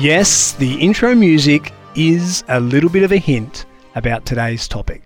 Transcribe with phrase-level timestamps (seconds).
[0.00, 3.66] Yes, the intro music is a little bit of a hint
[3.96, 5.02] about today's topic.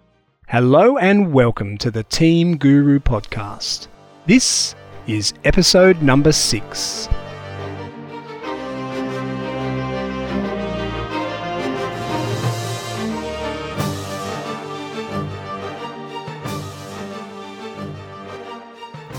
[0.47, 3.89] Hello and welcome to the Team Guru podcast.
[4.27, 4.77] This
[5.09, 7.09] is episode number six.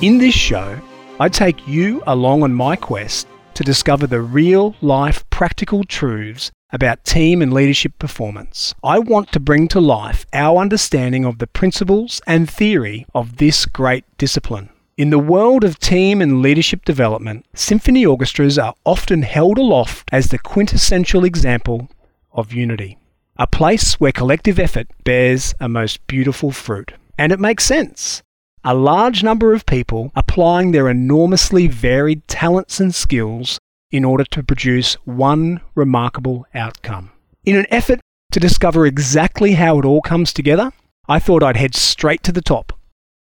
[0.01, 0.79] In this show,
[1.19, 7.03] I take you along on my quest to discover the real life practical truths about
[7.05, 8.75] team and leadership performance.
[8.83, 13.65] I want to bring to life our understanding of the principles and theory of this
[13.65, 14.69] great discipline.
[14.97, 20.27] In the world of team and leadership development, symphony orchestras are often held aloft as
[20.27, 21.89] the quintessential example
[22.31, 22.97] of unity,
[23.37, 26.93] a place where collective effort bears a most beautiful fruit.
[27.17, 28.21] And it makes sense
[28.67, 33.59] a large number of people applying their enormously varied talents and skills
[33.91, 37.11] in order to produce one remarkable outcome.
[37.45, 37.99] In an effort
[38.31, 40.73] to discover exactly how it all comes together,
[41.07, 42.73] I thought I'd head straight to the top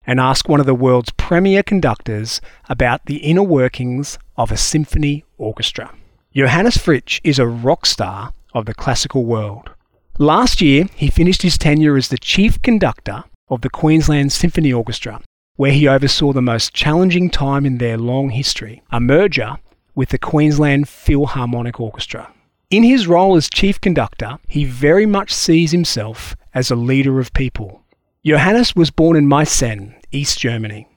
[0.06, 5.26] and ask one of the world's premier conductors about the inner workings of a symphony
[5.40, 5.92] orchestra.
[6.36, 9.72] Johannes Fritzsch is a rock star of the classical world.
[10.20, 15.20] Last year, he finished his tenure as the chief conductor of the Queensland Symphony Orchestra
[15.62, 19.58] where he oversaw the most challenging time in their long history, a merger
[19.94, 22.34] with the Queensland Philharmonic Orchestra.
[22.72, 27.32] In his role as chief conductor, he very much sees himself as a leader of
[27.34, 27.84] people.
[28.26, 30.88] Johannes was born in Meissen, East Germany.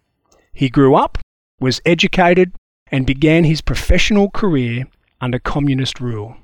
[0.54, 1.18] He grew up,
[1.60, 2.54] was educated,
[2.86, 4.86] and began his professional career
[5.20, 6.38] under communist rule.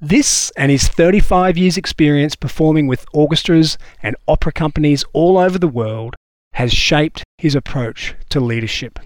[0.00, 5.66] This and his 35 years' experience performing with orchestras and opera companies all over the
[5.66, 6.14] world
[6.52, 8.98] has shaped his approach to leadership.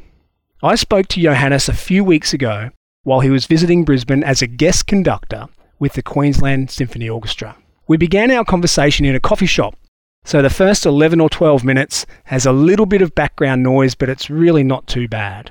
[0.63, 2.71] I spoke to Johannes a few weeks ago
[3.03, 5.47] while he was visiting Brisbane as a guest conductor
[5.79, 7.57] with the Queensland Symphony Orchestra.
[7.87, 9.77] We began our conversation in a coffee shop,
[10.25, 14.09] so the first 11 or 12 minutes has a little bit of background noise, but
[14.09, 15.51] it's really not too bad.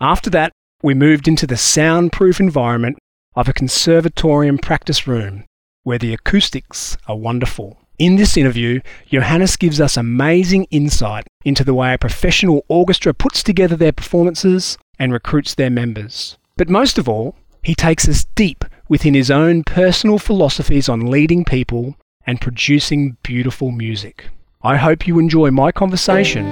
[0.00, 0.52] After that,
[0.82, 2.98] we moved into the soundproof environment
[3.36, 5.44] of a conservatorium practice room
[5.84, 7.80] where the acoustics are wonderful.
[7.98, 13.42] In this interview, Johannes gives us amazing insight into the way a professional orchestra puts
[13.42, 16.38] together their performances and recruits their members.
[16.56, 21.44] But most of all, he takes us deep within his own personal philosophies on leading
[21.44, 24.26] people and producing beautiful music.
[24.62, 26.46] I hope you enjoy my conversation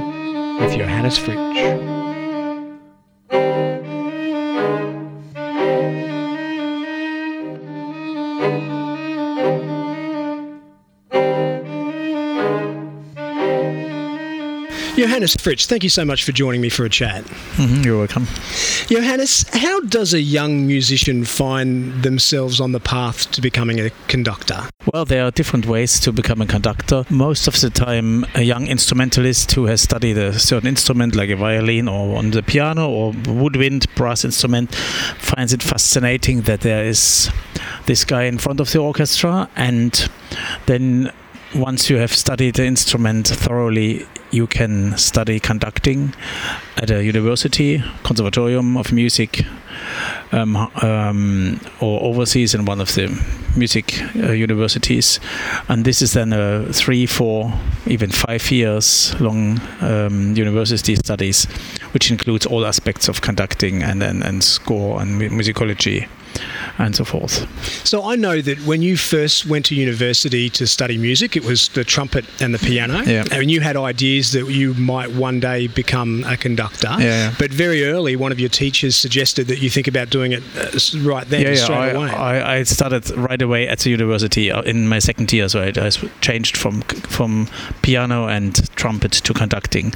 [0.59, 1.87] with Johannes Fritzsch.
[14.97, 17.23] Johannes Fritzsch, thank you so much for joining me for a chat.
[17.25, 18.27] Mm-hmm, you're welcome.
[18.87, 24.63] Johannes, how does a young musician find themselves on the path to becoming a conductor?
[24.95, 27.05] Well, there are different ways to become a conductor.
[27.11, 31.37] Most of the time, a young instrumentalist who has studied a certain instrument like a
[31.37, 37.31] violin or on the piano or woodwind brass instrument finds it fascinating that there is
[37.85, 40.09] this guy in front of the orchestra and
[40.65, 41.13] then
[41.55, 44.07] once you have studied the instrument thoroughly,
[44.37, 46.15] you can study conducting
[46.77, 49.47] at a university, conservatorium of music,
[50.33, 53.09] um, um, or overseas in one of the
[53.57, 55.19] music uh, universities.
[55.69, 57.53] And this is then a three, four,
[57.87, 61.47] even five years long um, university studies,
[61.93, 66.09] which includes all aspects of conducting and, and, and score and musicology
[66.79, 67.47] and so forth.
[67.87, 71.69] So I know that when you first went to university to study music, it was
[71.69, 73.03] the trumpet and the piano.
[73.03, 73.25] Yeah.
[73.31, 76.95] And you had ideas that you might one day become a conductor.
[76.99, 77.35] Yeah.
[77.39, 81.09] But very early, one of your teachers suggested that you think about doing it uh,
[81.09, 81.55] right then, yeah, yeah.
[81.57, 82.11] straight I, away.
[82.11, 85.73] I, I started right away at the university uh, in my second year, so I,
[85.77, 85.91] I
[86.21, 87.49] changed from from
[87.83, 89.95] piano and trumpet to conducting,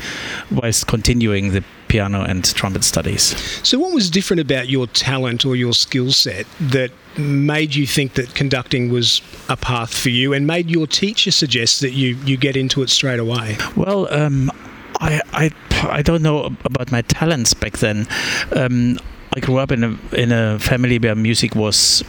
[0.50, 3.36] whilst continuing the piano and trumpet studies.
[3.66, 8.14] So, what was different about your talent or your skill set that made you think
[8.14, 12.36] that conducting was a path for you and made your teacher suggest that you, you
[12.36, 13.56] get into it straight away?
[13.76, 14.52] Well, um,
[15.00, 15.50] I, I,
[15.82, 18.06] I don't know about my talents back then.
[18.54, 18.98] Um,
[19.34, 22.04] I grew up in a in a family where music was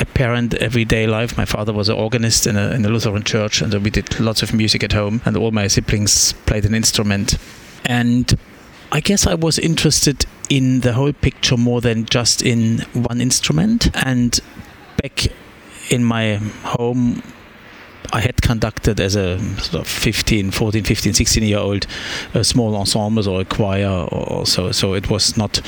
[0.00, 1.36] apparent everyday life.
[1.36, 4.42] My father was an organist in a, in a Lutheran church, and we did lots
[4.42, 7.38] of music at home, and all my siblings played an instrument.
[7.86, 8.34] And
[8.92, 13.90] I guess I was interested in the whole picture more than just in one instrument.
[14.06, 14.38] And
[15.02, 15.26] back
[15.90, 17.22] in my home,
[18.12, 21.86] I had conducted as a sort of 15, 14, 15, 16 year old
[22.34, 24.72] uh, small ensembles or a choir or so.
[24.72, 25.60] So it was not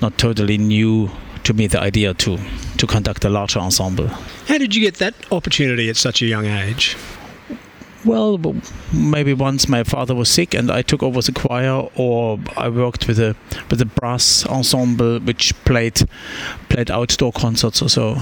[0.00, 1.10] not totally new
[1.44, 2.38] to me the idea to
[2.78, 4.08] to conduct a larger ensemble.
[4.48, 6.96] How did you get that opportunity at such a young age?
[8.04, 8.56] Well,
[8.92, 13.06] maybe once my father was sick and I took over the choir, or I worked
[13.06, 13.36] with a
[13.70, 16.02] with a brass ensemble which played
[16.68, 18.16] played outdoor concerts or so.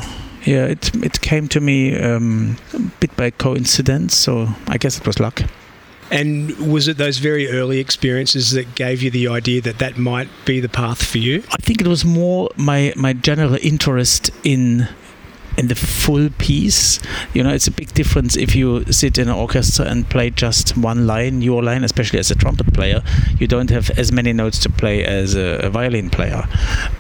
[0.45, 5.07] Yeah, it it came to me um, a bit by coincidence, so I guess it
[5.07, 5.43] was luck.
[6.11, 10.29] And was it those very early experiences that gave you the idea that that might
[10.45, 11.45] be the path for you?
[11.53, 14.89] I think it was more my my general interest in
[15.61, 16.99] in the full piece.
[17.35, 20.77] You know, it's a big difference if you sit in an orchestra and play just
[20.77, 23.03] one line, your line, especially as a trumpet player.
[23.39, 26.45] You don't have as many notes to play as a, a violin player.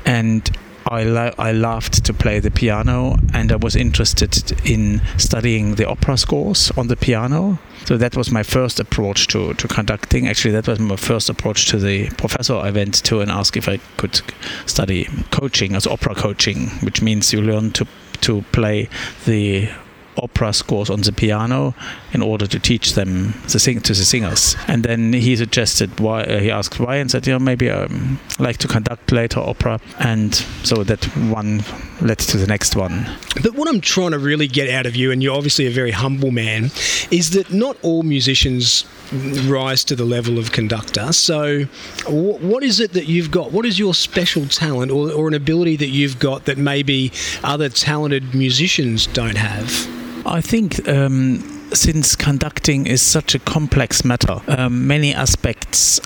[0.04, 0.50] And
[0.86, 5.88] I, lo- I loved to play the piano and I was interested in studying the
[5.88, 7.58] opera scores on the piano.
[7.86, 10.28] So that was my first approach to, to conducting.
[10.28, 13.68] Actually, that was my first approach to the professor I went to and asked if
[13.68, 14.20] I could
[14.66, 17.86] study coaching as opera coaching, which means you learn to
[18.22, 18.88] to play
[19.26, 19.68] the
[20.16, 21.74] opera scores on the piano
[22.12, 24.56] in order to teach them the sing to the singers.
[24.66, 27.84] And then he suggested why uh, he asked why and said, you know, maybe I
[27.84, 29.80] um, like to conduct later opera.
[29.98, 31.62] And so that one
[32.00, 33.08] led to the next one.
[33.42, 35.92] But what I'm trying to really get out of you, and you're obviously a very
[35.92, 36.64] humble man,
[37.10, 41.12] is that not all musicians rise to the level of conductor.
[41.12, 41.64] So,
[42.06, 43.52] what is it that you've got?
[43.52, 47.12] What is your special talent or, or an ability that you've got that maybe
[47.42, 49.88] other talented musicians don't have?
[50.26, 50.88] I think.
[50.88, 56.00] Um, since conducting is such a complex matter, um, many aspects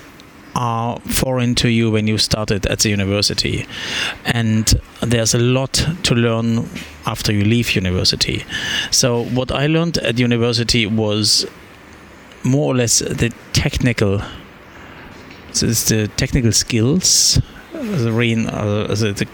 [0.55, 3.67] are foreign to you when you started at the university.
[4.25, 4.67] And
[5.01, 5.73] there's a lot
[6.05, 6.69] to learn
[7.07, 8.45] after you leave university.
[8.91, 11.47] So, what I learned at university was
[12.45, 14.21] more or less the technical
[15.53, 17.41] so it's the technical skills
[17.73, 19.27] the real uh, the, the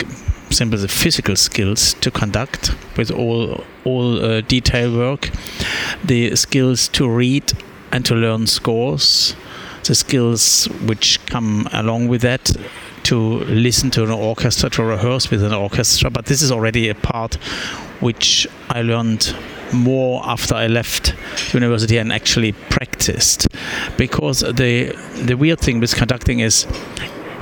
[0.54, 5.30] simply the physical skills to conduct with all all uh, detail work
[6.04, 7.52] the skills to read
[7.92, 9.34] and to learn scores
[9.84, 12.50] the skills which come along with that
[13.02, 16.94] to listen to an orchestra to rehearse with an orchestra but this is already a
[16.94, 17.34] part
[18.00, 19.34] which I learned
[19.72, 21.14] more after I left
[21.54, 23.46] university and actually practiced.
[23.96, 26.66] Because the the weird thing with conducting is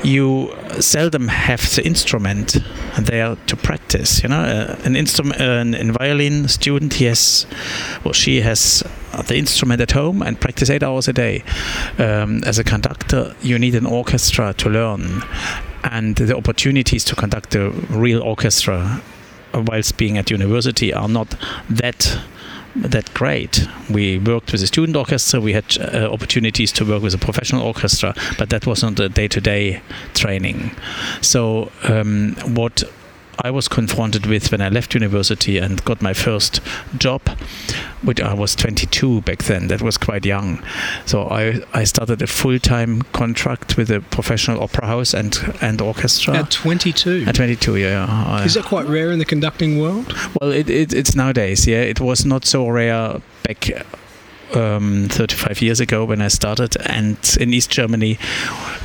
[0.04, 2.58] you seldom have the instrument
[2.96, 4.40] there to practice you know?
[4.40, 7.46] Uh, an instrument uh, an, violin student he has
[8.04, 8.84] or she has
[9.26, 11.42] the instrument at home and practice eight hours a day.
[11.98, 15.22] Um, as a conductor you need an orchestra to learn
[15.82, 19.02] and the opportunities to conduct a real orchestra
[19.55, 21.35] whilst being at university are not
[21.71, 22.19] that
[22.77, 23.67] that great.
[23.91, 25.41] We worked with a student orchestra.
[25.41, 29.83] We had uh, opportunities to work with a professional orchestra, but that wasn't a day-to-day
[30.15, 30.71] training.
[31.21, 32.85] So um, what
[33.44, 36.61] I was confronted with when I left university and got my first
[36.96, 37.23] job,
[38.02, 39.69] which I was 22 back then.
[39.69, 40.62] That was quite young.
[41.06, 45.81] So I, I started a full time contract with a professional opera house and, and
[45.81, 46.38] orchestra.
[46.38, 47.25] At 22?
[47.29, 48.43] At 22, yeah.
[48.44, 50.12] Is that quite rare in the conducting world?
[50.40, 51.82] Well, it, it, it's nowadays, yeah.
[51.82, 53.70] It was not so rare back
[54.55, 58.18] um, 35 years ago when I started, and in East Germany,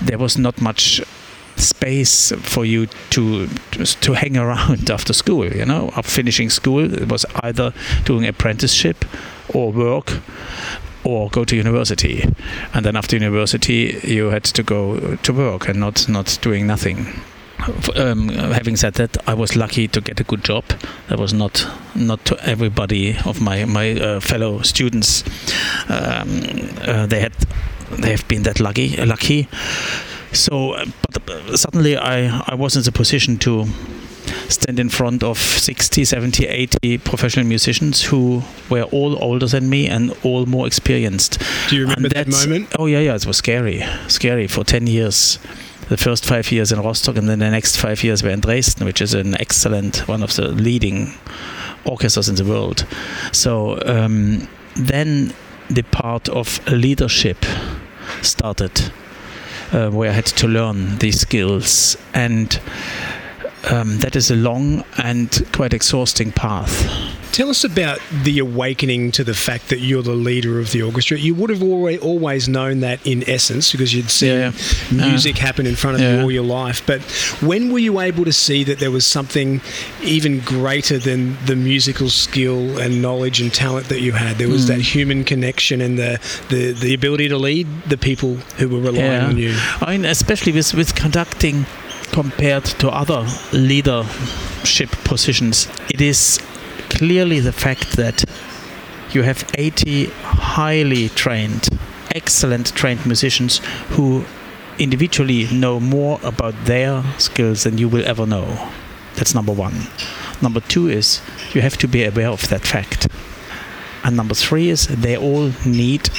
[0.02, 1.02] there was not much
[1.56, 3.48] space for you to
[4.02, 5.46] to hang around after school.
[5.46, 7.74] You know, after finishing school, it was either
[8.06, 9.06] doing apprenticeship
[9.54, 10.20] or work
[11.04, 12.24] or go to university,
[12.74, 17.08] and then after university, you had to go to work and not not doing nothing.
[17.96, 20.66] Um, having said that, I was lucky to get a good job.
[21.08, 25.24] That was not not to everybody of my my uh, fellow students.
[25.88, 26.42] Um,
[26.82, 27.34] uh, they had
[28.00, 29.48] they have been that lucky lucky
[30.34, 33.66] so, uh, but uh, suddenly I, I was in the position to
[34.50, 39.88] stand in front of 60, 70, 80 professional musicians who were all older than me
[39.88, 41.42] and all more experienced.
[41.70, 42.74] Do you remember that moment?
[42.78, 43.84] Oh, yeah, yeah, it was scary.
[44.08, 45.40] Scary for 10 years.
[45.90, 48.86] The first five years in Rostock, and then the next five years were in Dresden,
[48.86, 51.14] which is an excellent, one of the leading
[51.86, 52.86] orchestras in the world.
[53.34, 55.34] So um, then
[55.70, 57.46] the part of leadership
[58.22, 58.92] started
[59.74, 61.98] uh, where I had to learn these skills.
[62.14, 62.60] And
[63.70, 67.20] um, that is a long and quite exhausting path.
[67.34, 71.18] Tell us about the awakening to the fact that you're the leader of the orchestra.
[71.18, 74.52] You would have always known that in essence because you'd seen yeah,
[74.92, 75.10] yeah.
[75.10, 76.18] music uh, happen in front of yeah.
[76.18, 76.86] you all your life.
[76.86, 77.02] But
[77.42, 79.62] when were you able to see that there was something
[80.04, 84.38] even greater than the musical skill and knowledge and talent that you had?
[84.38, 84.68] There was mm.
[84.68, 89.24] that human connection and the, the, the ability to lead the people who were relying
[89.24, 89.56] on you.
[89.82, 91.66] I mean, especially with, with conducting
[92.14, 96.40] compared to other leadership positions, it is
[96.90, 98.24] clearly the fact that
[99.12, 101.68] you have 80 highly trained,
[102.14, 103.58] excellent trained musicians
[103.90, 104.26] who
[104.78, 108.72] individually know more about their skills than you will ever know.
[109.16, 109.74] That's number one.
[110.42, 111.20] Number two is
[111.54, 113.08] you have to be aware of that fact.
[114.04, 116.10] And number three is they all need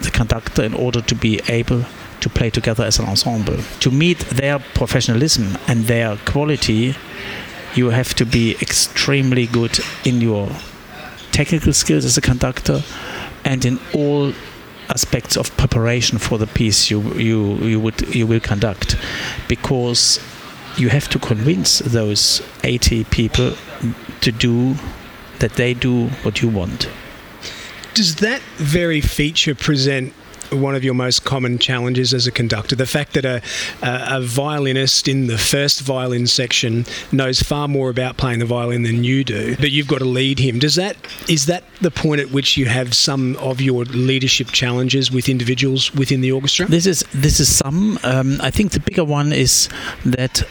[0.00, 1.84] the conductor in order to be able
[2.28, 3.58] to play together as an ensemble.
[3.80, 6.94] To meet their professionalism and their quality,
[7.74, 10.48] you have to be extremely good in your
[11.32, 12.82] technical skills as a conductor
[13.44, 14.32] and in all
[14.88, 18.96] aspects of preparation for the piece you you you would you will conduct
[19.48, 20.18] because
[20.76, 23.54] you have to convince those 80 people
[24.22, 24.74] to do
[25.40, 26.88] that they do what you want
[27.94, 30.14] does that very feature present
[30.50, 32.76] one of your most common challenges as a conductor.
[32.76, 33.42] The fact that a,
[33.82, 38.82] a, a, violinist in the first violin section knows far more about playing the violin
[38.82, 40.58] than you do, but you've got to lead him.
[40.58, 40.96] Does that
[41.28, 45.94] is that the point at which you have some of your leadership challenges with individuals
[45.94, 46.66] within the orchestra?
[46.66, 47.98] This is this is some.
[48.02, 49.68] Um, I think the bigger one is
[50.04, 50.42] that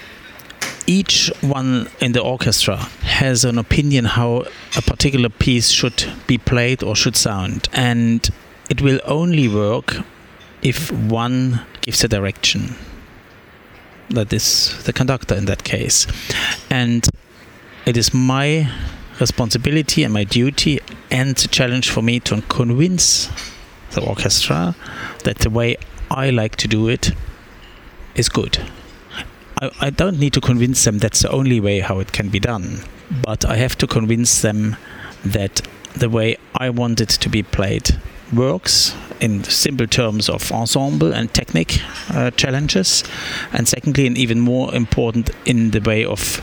[0.87, 6.81] each one in the orchestra has an opinion how a particular piece should be played
[6.81, 8.29] or should sound and
[8.69, 9.97] it will only work
[10.61, 12.75] if one gives a direction
[14.09, 16.07] that is the conductor in that case.
[16.69, 17.07] And
[17.85, 18.71] it is my
[19.19, 23.29] responsibility and my duty and challenge for me to convince
[23.91, 24.75] the orchestra
[25.23, 25.77] that the way
[26.11, 27.11] I like to do it
[28.15, 28.59] is good.
[29.61, 32.39] I, I don't need to convince them that's the only way how it can be
[32.39, 32.81] done,
[33.23, 34.75] but I have to convince them
[35.25, 35.61] that
[35.95, 37.99] the way I want it to be played
[38.33, 41.81] works in simple terms of ensemble and technique
[42.11, 43.03] uh, challenges,
[43.53, 46.41] and secondly, and even more important, in the way of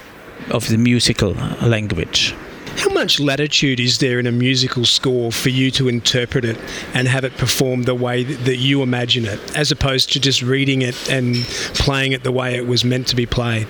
[0.50, 2.34] of the musical language.
[2.76, 6.58] How much latitude is there in a musical score for you to interpret it
[6.92, 10.82] and have it performed the way that you imagine it, as opposed to just reading
[10.82, 11.36] it and
[11.74, 13.68] playing it the way it was meant to be played?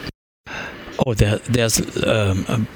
[1.06, 2.66] Oh, there, there's um,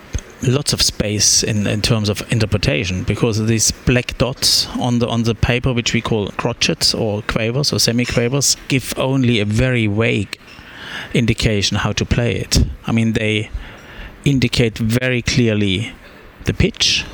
[0.42, 5.24] lots of space in, in terms of interpretation because these black dots on the on
[5.24, 10.38] the paper, which we call crotchets or quavers or semiquavers, give only a very vague
[11.14, 12.58] indication how to play it.
[12.86, 13.50] I mean, they
[14.24, 15.92] indicate very clearly
[16.44, 17.04] the pitch.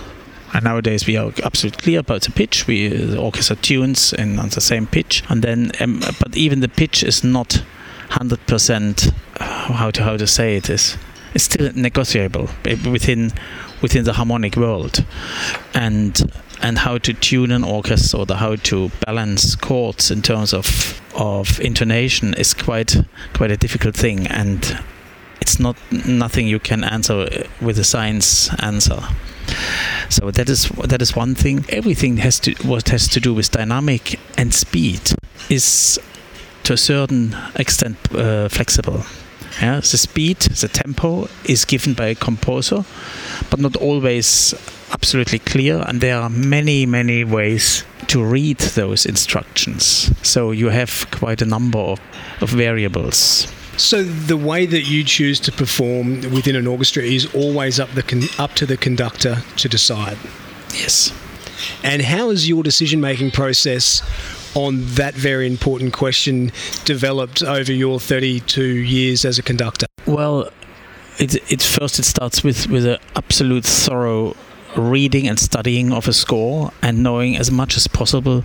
[0.53, 2.67] And nowadays we are absolutely clear about the pitch.
[2.69, 6.69] We the orchestra tunes in on the same pitch, and then um, but even the
[6.69, 7.65] pitch is not
[8.11, 9.11] hundred percent.
[9.41, 10.97] How to how to say it's
[11.43, 13.33] still negotiable within
[13.83, 15.05] within the harmonic world,
[15.75, 21.01] and and how to tune an orchestra or how to balance chords in terms of
[21.15, 22.97] of intonation is quite
[23.35, 24.79] quite a difficult thing and
[25.41, 25.77] it's not
[26.07, 27.29] nothing you can answer
[27.61, 29.01] with a science answer.
[30.09, 31.67] So that is that is one thing.
[31.69, 35.01] Everything has to what has to do with dynamic and speed
[35.51, 36.01] is
[36.63, 39.05] to a certain extent uh, flexible.
[39.61, 42.85] Yeah, the speed, the tempo is given by a composer,
[43.51, 44.55] but not always
[44.93, 45.85] absolutely clear.
[45.87, 50.11] And there are many, many ways to read those instructions.
[50.27, 52.01] So you have quite a number of,
[52.41, 53.47] of variables.
[53.77, 58.03] So the way that you choose to perform within an orchestra is always up the
[58.03, 60.17] con- up to the conductor to decide.
[60.73, 61.13] Yes.
[61.83, 64.03] And how is your decision making process
[64.55, 66.53] on that very important question
[66.85, 69.87] developed over your 32 years as a conductor?
[70.07, 70.51] Well,
[71.19, 74.37] it, it first it starts with with an absolute thorough
[74.77, 78.45] reading and studying of a score and knowing as much as possible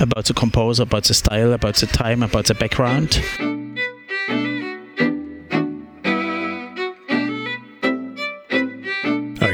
[0.00, 3.22] about the composer, about the style, about the time, about the background.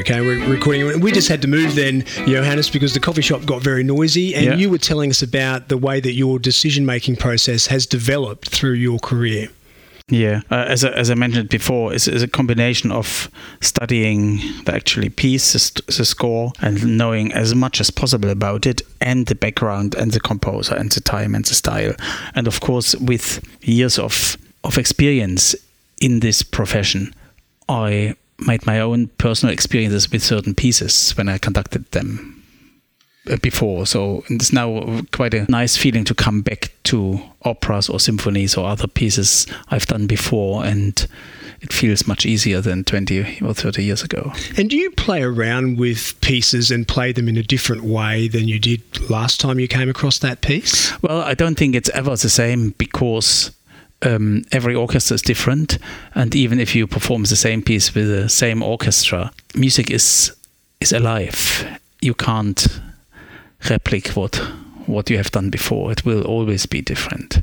[0.09, 1.01] Okay, we're recording.
[1.01, 4.45] We just had to move then, Johannes, because the coffee shop got very noisy, and
[4.45, 4.55] yeah.
[4.55, 8.99] you were telling us about the way that your decision-making process has developed through your
[8.99, 9.49] career.
[10.07, 14.73] Yeah, uh, as, I, as I mentioned before, it's, it's, a combination of studying the
[14.73, 19.93] actually piece, the, score, and knowing as much as possible about it, and the background,
[19.95, 21.93] and the composer, and the time, and the style,
[22.33, 25.53] and of course, with years of of experience
[25.99, 27.13] in this profession,
[27.67, 32.43] I made my own personal experiences with certain pieces when I conducted them
[33.29, 33.85] uh, before.
[33.85, 38.67] So it's now quite a nice feeling to come back to operas or symphonies or
[38.67, 41.05] other pieces I've done before and
[41.61, 44.31] it feels much easier than 20 or 30 years ago.
[44.57, 48.47] And do you play around with pieces and play them in a different way than
[48.47, 50.91] you did last time you came across that piece?
[51.01, 53.51] Well, I don't think it's ever the same because
[54.03, 55.77] um, every orchestra is different,
[56.13, 60.35] and even if you perform the same piece with the same orchestra, music is
[60.79, 61.79] is alive.
[62.01, 62.67] You can't
[63.69, 64.35] replicate what
[64.85, 65.91] what you have done before.
[65.91, 67.41] It will always be different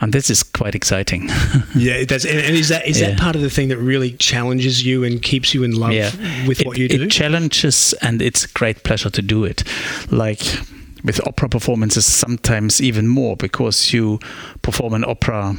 [0.00, 1.28] and this is quite exciting.
[1.74, 2.24] yeah, it does.
[2.26, 3.10] And, is that is yeah.
[3.10, 6.10] that part of the thing that really challenges you and keeps you in love yeah.
[6.46, 7.02] with it, what you do?
[7.04, 9.64] It challenges, and it's a great pleasure to do it.
[10.10, 10.42] Like
[11.06, 14.18] with opera performances, sometimes even more because you
[14.62, 15.56] perform an opera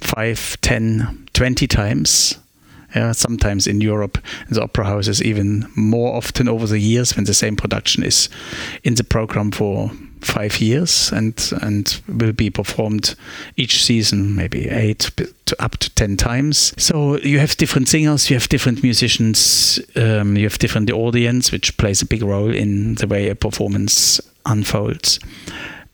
[0.00, 2.38] five, ten, twenty times.
[2.94, 7.26] Yeah, sometimes in Europe, in the opera houses, even more often over the years when
[7.26, 8.30] the same production is
[8.82, 9.90] in the program for
[10.20, 13.14] five years and and will be performed
[13.56, 15.10] each season maybe eight
[15.46, 20.36] to up to ten times so you have different singers you have different musicians um,
[20.36, 25.20] you have different audience which plays a big role in the way a performance unfolds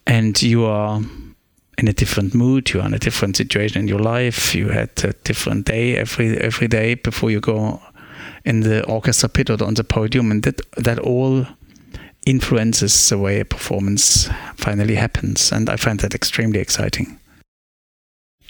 [0.07, 1.01] and you are
[1.77, 5.13] in a different mood you're in a different situation in your life you had a
[5.25, 7.81] different day every every day before you go
[8.45, 11.47] in the orchestra pit or on the podium and that that all
[12.27, 15.53] influences the way a performance finally happens.
[15.53, 17.19] And I find that extremely exciting.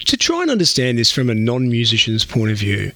[0.05, 2.91] To try and understand this from a non musician's point of view,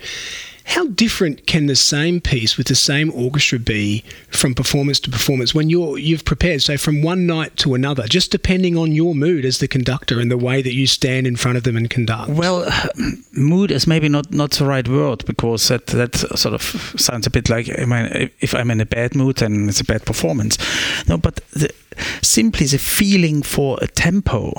[0.70, 5.52] how different can the same piece with the same orchestra be from performance to performance
[5.54, 9.46] when you're you've prepared, say from one night to another, just depending on your mood
[9.46, 12.30] as the conductor and the way that you stand in front of them and conduct?
[12.30, 12.70] Well,
[13.34, 16.62] mood is maybe not, not the right word because that that sort of
[16.98, 19.86] sounds a bit like I mean, if I'm in a bad mood, then it's a
[19.86, 20.60] bad performance.
[21.08, 21.74] No, but the,
[22.22, 24.54] simply the feeling for a tempo,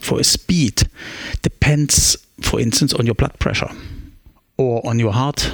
[0.00, 0.88] for a speed,
[1.42, 3.70] depends, for instance, on your blood pressure
[4.56, 5.52] or on your heart,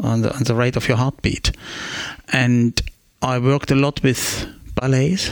[0.00, 1.52] on the, on the rate of your heartbeat.
[2.32, 2.80] And
[3.22, 5.30] I worked a lot with ballets,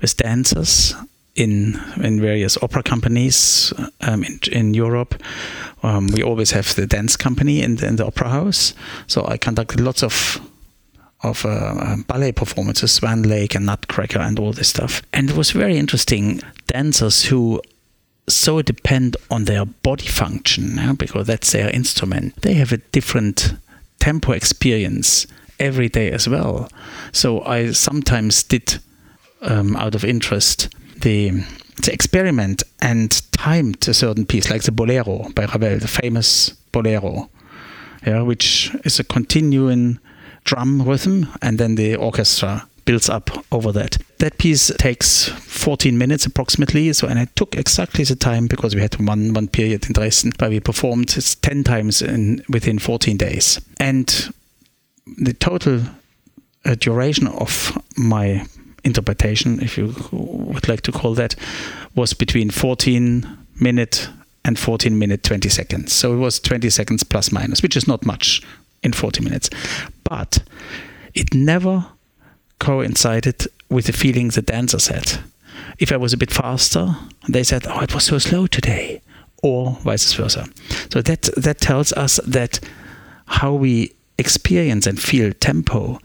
[0.00, 0.94] with dancers
[1.34, 5.20] in in various opera companies um, in, in Europe.
[5.82, 8.74] Um, we always have the dance company in the, in the opera house,
[9.06, 10.40] so I conducted lots of
[11.22, 15.02] of uh, ballet performances, Swan Lake and Nutcracker and all this stuff.
[15.12, 16.40] And it was very interesting.
[16.66, 17.62] Dancers who
[18.26, 22.34] so depend on their body function yeah, because that's their instrument.
[22.42, 23.54] They have a different
[23.98, 25.26] tempo experience
[25.58, 26.68] every day as well.
[27.12, 28.78] So I sometimes did,
[29.42, 31.44] um, out of interest, the
[31.82, 37.28] the experiment and timed a certain piece, like the Bolero by Ravel, the famous Bolero,
[38.06, 39.98] yeah, which is a continuing
[40.44, 43.98] drum rhythm, and then the orchestra builds up over that.
[44.18, 46.92] That piece takes 14 minutes approximately.
[46.92, 50.32] So, and it took exactly the time because we had one one period in Dresden
[50.38, 53.60] where we performed 10 times in within 14 days.
[53.80, 54.32] And
[55.18, 55.80] the total
[56.64, 58.46] uh, duration of my
[58.84, 61.34] interpretation, if you would like to call that,
[61.94, 63.26] was between 14
[63.60, 64.08] minute
[64.44, 65.92] and 14 minute 20 seconds.
[65.92, 68.42] So it was 20 seconds plus minus, which is not much
[68.82, 69.48] in 40 minutes.
[70.04, 70.42] But
[71.14, 71.86] it never
[72.58, 75.20] coincided with the feeling the dancers had.
[75.78, 76.96] If I was a bit faster,
[77.28, 79.02] they said, "Oh, it was so slow today,"
[79.42, 80.46] or vice versa.
[80.90, 82.60] So that that tells us that
[83.26, 85.98] how we experience and feel tempo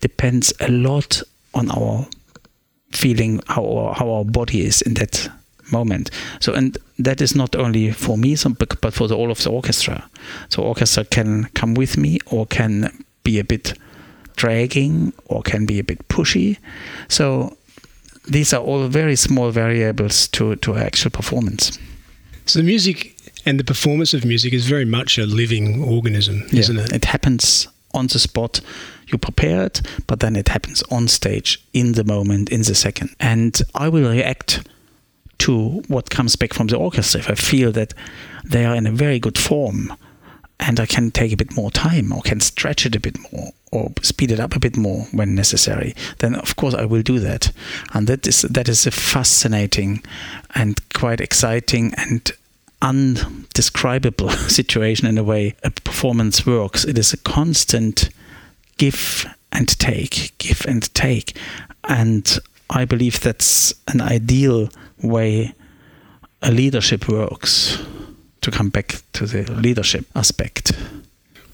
[0.00, 1.22] depends a lot
[1.54, 2.06] on our
[2.90, 5.28] feeling how our, how our body is in that
[5.72, 6.10] moment.
[6.40, 10.08] So and that is not only for me, but for the, all of the orchestra.
[10.48, 13.74] So orchestra can come with me or can be a bit
[14.36, 16.58] dragging or can be a bit pushy.
[17.08, 17.56] So
[18.28, 21.78] these are all very small variables to, to actual performance.
[22.46, 23.16] So the music
[23.46, 26.92] and the performance of music is very much a living organism, isn't it?
[26.92, 28.60] It happens on the spot.
[29.08, 33.10] You prepare it, but then it happens on stage in the moment, in the second.
[33.20, 34.66] And I will react
[35.38, 37.92] to what comes back from the orchestra if I feel that
[38.44, 39.92] they are in a very good form
[40.60, 43.52] and I can take a bit more time or can stretch it a bit more
[43.72, 47.18] or speed it up a bit more when necessary, then of course I will do
[47.18, 47.50] that.
[47.92, 50.02] And that is that is a fascinating
[50.54, 52.30] and quite exciting and
[52.80, 56.84] undescribable situation in a way a performance works.
[56.84, 58.10] It is a constant
[58.76, 61.36] give and take, give and take.
[61.84, 62.38] And
[62.70, 64.70] I believe that's an ideal
[65.02, 65.52] way
[66.42, 67.78] a leadership works
[68.44, 70.72] to come back to the leadership aspect.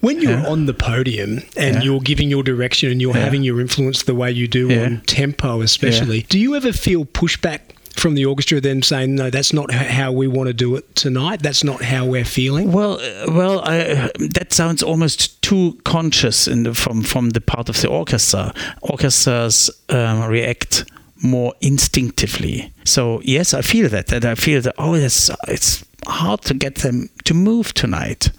[0.01, 0.49] When you're yeah.
[0.49, 1.83] on the podium and yeah.
[1.83, 3.25] you're giving your direction and you're yeah.
[3.25, 7.61] having your influence the way you do on tempo, especially, do you ever feel pushback
[7.97, 11.43] from the orchestra then saying no that's not how we want to do it tonight
[11.43, 16.73] that's not how we're feeling well uh, well I, that sounds almost too conscious the,
[16.73, 20.85] from from the part of the orchestra orchestras um, react
[21.21, 26.43] more instinctively so yes i feel that that i feel that oh it's it's hard
[26.43, 28.31] to get them to move tonight.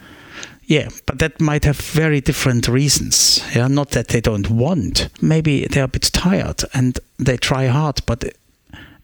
[0.66, 3.44] Yeah, but that might have very different reasons.
[3.54, 5.10] Yeah, not that they don't want.
[5.22, 8.24] Maybe they're a bit tired and they try hard, but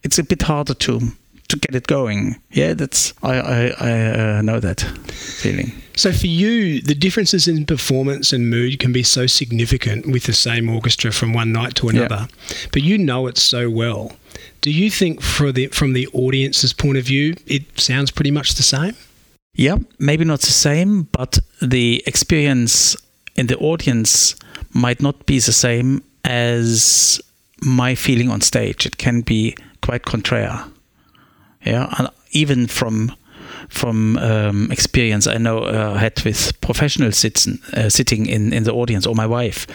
[0.03, 1.11] it's a bit harder to
[1.49, 2.41] to get it going.
[2.51, 5.71] Yeah, that's I I, I uh, know that feeling.
[5.95, 10.33] So for you, the differences in performance and mood can be so significant with the
[10.33, 12.27] same orchestra from one night to another.
[12.29, 12.57] Yeah.
[12.71, 14.11] But you know it so well.
[14.61, 18.55] Do you think for the from the audience's point of view, it sounds pretty much
[18.55, 18.95] the same?
[19.53, 22.95] Yeah, maybe not the same, but the experience
[23.35, 24.35] in the audience
[24.73, 27.21] might not be the same as
[27.61, 28.85] my feeling on stage.
[28.85, 30.51] It can be quite contrary.
[31.65, 33.11] Yeah, and even from
[33.69, 38.73] from um, experience I know uh, had with professionals sitzen, uh, sitting in, in the
[38.73, 39.67] audience, or my wife.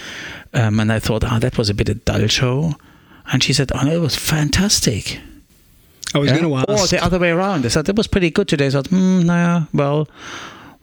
[0.55, 2.75] Um, and I thought, ah, oh, that was a bit a dull show.
[3.31, 5.21] And she said, oh, no, it was fantastic.
[6.15, 6.39] I was yeah?
[6.39, 6.69] going to ask.
[6.69, 7.63] Or the other way around.
[7.63, 8.67] They said, it was pretty good today.
[8.67, 10.09] I thought, hmm, nah, well,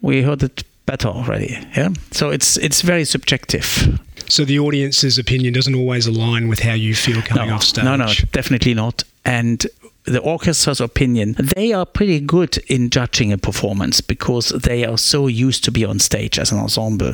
[0.01, 1.57] we heard it better already.
[1.77, 1.89] Yeah.
[2.11, 3.99] So it's it's very subjective.
[4.27, 7.83] So the audience's opinion doesn't always align with how you feel coming no, off stage.
[7.83, 9.03] No, no, definitely not.
[9.25, 9.65] And
[10.09, 15.27] the orchestra's opinion, they are pretty good in judging a performance because they are so
[15.27, 17.13] used to be on stage as an ensemble.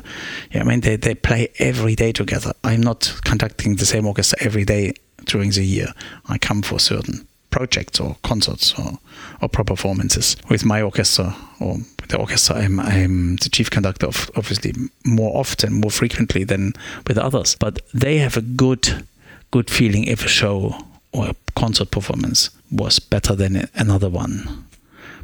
[0.52, 2.54] Yeah, I mean, they, they play every day together.
[2.64, 4.94] I'm not conducting the same orchestra every day
[5.26, 5.94] during the year.
[6.28, 9.00] I come for certain projects or concerts or
[9.42, 11.78] opera performances with my orchestra or
[12.10, 12.58] the orchestra.
[12.58, 14.74] I'm, I'm the chief conductor of obviously
[15.06, 16.74] more often, more frequently than
[17.08, 17.56] with others.
[17.56, 19.06] But they have a good,
[19.52, 20.76] good feeling if a show
[21.15, 24.67] or concert performance was better than another one.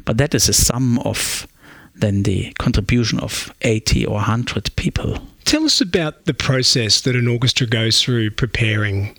[0.04, 1.46] But that is a sum of
[1.94, 5.18] then the contribution of 80 or 100 people.
[5.44, 9.16] Tell us about the process that an orchestra goes through preparing.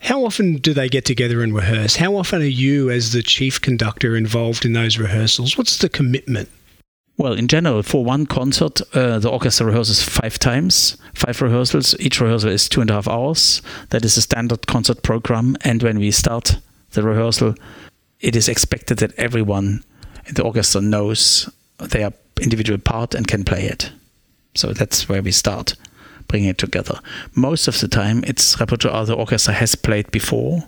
[0.00, 1.96] How often do they get together and rehearse?
[1.96, 5.56] How often are you, as the chief conductor, involved in those rehearsals?
[5.56, 6.48] What's the commitment?
[7.18, 11.94] Well, in general, for one concert, uh, the orchestra rehearses five times, five rehearsals.
[12.00, 13.60] Each rehearsal is two and a half hours.
[13.90, 15.56] That is a standard concert program.
[15.60, 16.56] And when we start
[16.92, 17.54] the rehearsal,
[18.20, 19.84] it is expected that everyone
[20.26, 23.92] in the orchestra knows their individual part and can play it.
[24.54, 25.74] So that's where we start
[26.28, 26.98] bringing it together.
[27.34, 30.64] Most of the time, it's repertoire the orchestra has played before,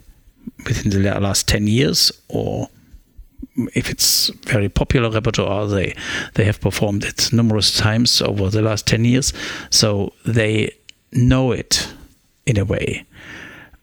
[0.64, 2.68] within the last 10 years, or
[3.74, 5.94] if it's very popular repertoire, they
[6.34, 9.32] they have performed it numerous times over the last 10 years.
[9.70, 10.72] So they
[11.12, 11.88] know it
[12.46, 13.04] in a way.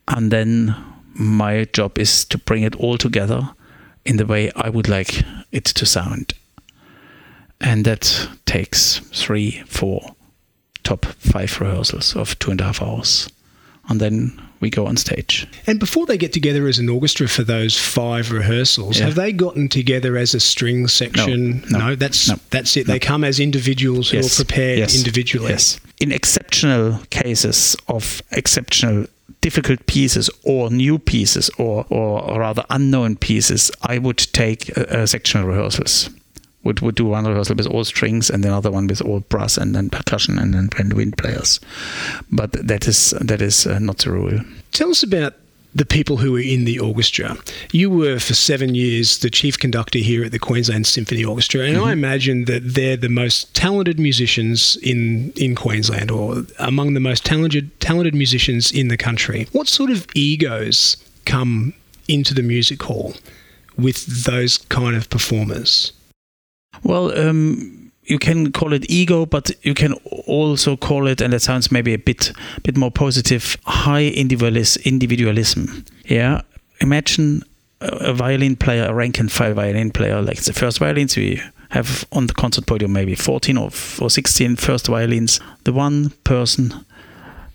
[0.08, 0.76] And then
[1.14, 3.52] my job is to bring it all together
[4.06, 6.34] in the way I would like it to sound.
[7.60, 10.16] And that takes three, four,
[10.84, 13.30] top five rehearsals of two and a half hours.
[13.90, 15.48] And then we go on stage.
[15.68, 19.06] And before they get together as an orchestra for those five rehearsals, yeah.
[19.06, 21.62] have they gotten together as a string section?
[21.70, 22.88] No, no, no that's no, that's it.
[22.88, 24.40] They come as individuals who yes.
[24.40, 24.96] are prepared yes.
[24.96, 25.50] individually.
[25.50, 25.80] Yes.
[26.00, 29.08] In exceptional cases of exceptional
[29.42, 35.06] difficult pieces or new pieces or, or rather unknown pieces, I would take uh, uh,
[35.06, 36.10] sectional rehearsals.
[36.64, 39.74] Would, would do one rehearsal with all strings and another one with all brass and
[39.74, 41.60] then percussion and then wind players.
[42.32, 44.42] But that is that is uh, not the rule.
[44.72, 45.34] Tell us about
[45.74, 47.38] the people who were in the orchestra.
[47.72, 51.78] You were for seven years the chief conductor here at the Queensland Symphony Orchestra, and
[51.78, 51.86] mm-hmm.
[51.86, 57.26] I imagine that they're the most talented musicians in in Queensland, or among the most
[57.26, 59.48] talented talented musicians in the country.
[59.52, 61.74] What sort of egos come
[62.08, 63.14] into the music hall
[63.78, 65.94] with those kind of performers?
[66.84, 67.18] Well.
[67.18, 69.94] Um you can call it ego, but you can
[70.28, 72.32] also call it, and that sounds maybe a bit
[72.64, 75.86] bit more positive, high individualism.
[76.06, 76.42] Yeah,
[76.82, 77.44] imagine
[77.80, 82.06] a violin player, a rank and file violin player, like the first violins we have
[82.12, 85.40] on the concert podium, maybe 14 or, or 16 first violins.
[85.64, 86.86] The one person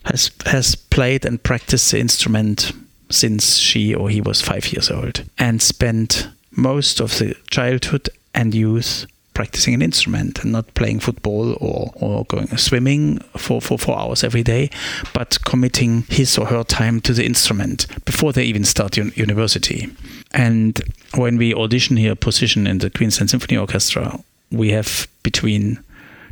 [0.05, 2.71] has has played and practiced the instrument
[3.09, 8.53] since she or he was five years old and spent most of the childhood and
[8.53, 13.99] use practicing an instrument and not playing football or, or going swimming for, for four
[13.99, 14.69] hours every day,
[15.13, 19.89] but committing his or her time to the instrument before they even start un- university.
[20.31, 20.79] And
[21.15, 24.19] when we audition here, position in the Queensland Symphony Orchestra,
[24.51, 25.79] we have between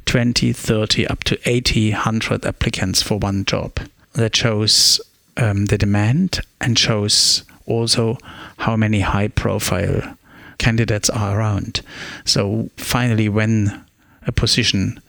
[0.06, 3.80] 20, 30, up to 80, 100 applicants for one job.
[4.14, 5.02] That shows
[5.38, 8.18] um, the demand and shows also
[8.58, 10.16] how many high profile
[10.58, 11.82] candidates are around.
[12.26, 13.84] So finally, when
[14.28, 15.02] a position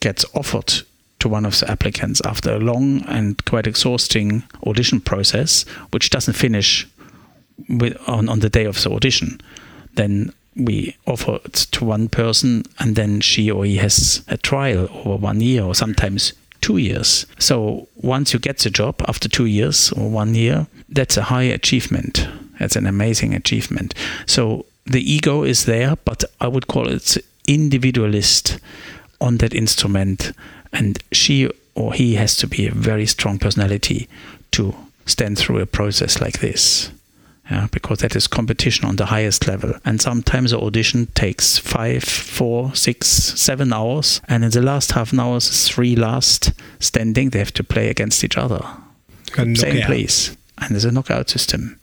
[0.00, 0.82] gets offered
[1.20, 6.34] to one of the applicants after a long and quite exhausting audition process, which doesn't
[6.34, 6.86] finish
[7.68, 9.40] with, on, on the day of the audition,
[9.94, 14.88] then we offer it to one person and then she or he has a trial
[14.92, 17.26] over one year or sometimes two years.
[17.38, 21.42] So once you get the job after two years or one year, that's a high
[21.42, 22.28] achievement.
[22.58, 23.94] That's an amazing achievement.
[24.26, 27.16] So the ego is there, but I would call it
[27.46, 28.58] individualist
[29.20, 30.32] on that instrument.
[30.72, 34.08] And she or he has to be a very strong personality
[34.52, 34.74] to
[35.06, 36.90] stand through a process like this
[37.50, 39.74] yeah, because that is competition on the highest level.
[39.84, 45.12] And sometimes the audition takes five, four, six, seven hours, and in the last half
[45.12, 48.64] an hour, the three last standing, they have to play against each other.
[49.36, 51.78] Same place, and there's a knockout system.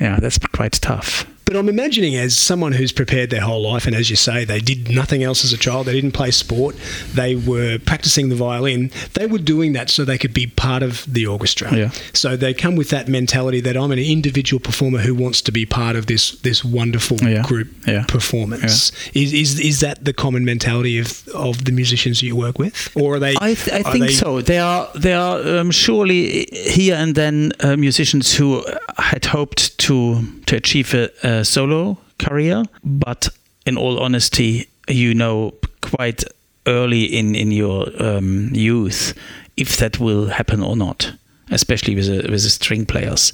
[0.00, 1.26] Yeah, that's quite tough.
[1.52, 4.58] But I'm imagining as someone who's prepared their whole life, and as you say, they
[4.58, 5.86] did nothing else as a child.
[5.86, 6.76] They didn't play sport.
[7.12, 8.90] They were practicing the violin.
[9.12, 11.76] They were doing that so they could be part of the orchestra.
[11.76, 11.90] Yeah.
[12.14, 15.66] So they come with that mentality that I'm an individual performer who wants to be
[15.66, 17.42] part of this this wonderful yeah.
[17.42, 18.06] group yeah.
[18.08, 18.90] performance.
[19.12, 23.16] Is, is is that the common mentality of, of the musicians you work with, or
[23.16, 23.34] are they?
[23.38, 24.40] I, th- I think they so.
[24.40, 28.64] There are there are um, surely here and then uh, musicians who
[28.96, 33.28] had hoped to to achieve a, a solo career, but
[33.66, 36.24] in all honesty, you know quite
[36.66, 39.14] early in in your um, youth
[39.56, 41.12] if that will happen or not,
[41.50, 43.32] especially with the, with the string players.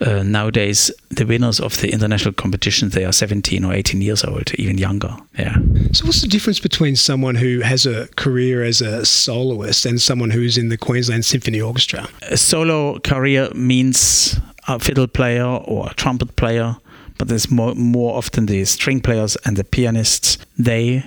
[0.00, 4.54] Uh, nowadays, the winners of the international competitions they are 17 or 18 years old,
[4.54, 5.16] even younger.
[5.36, 5.56] Yeah.
[5.92, 10.30] So, what's the difference between someone who has a career as a soloist and someone
[10.30, 12.08] who's in the Queensland Symphony Orchestra?
[12.22, 16.76] A solo career means a fiddle player or a trumpet player,
[17.18, 20.38] but there's more more often the string players and the pianists.
[20.58, 21.04] They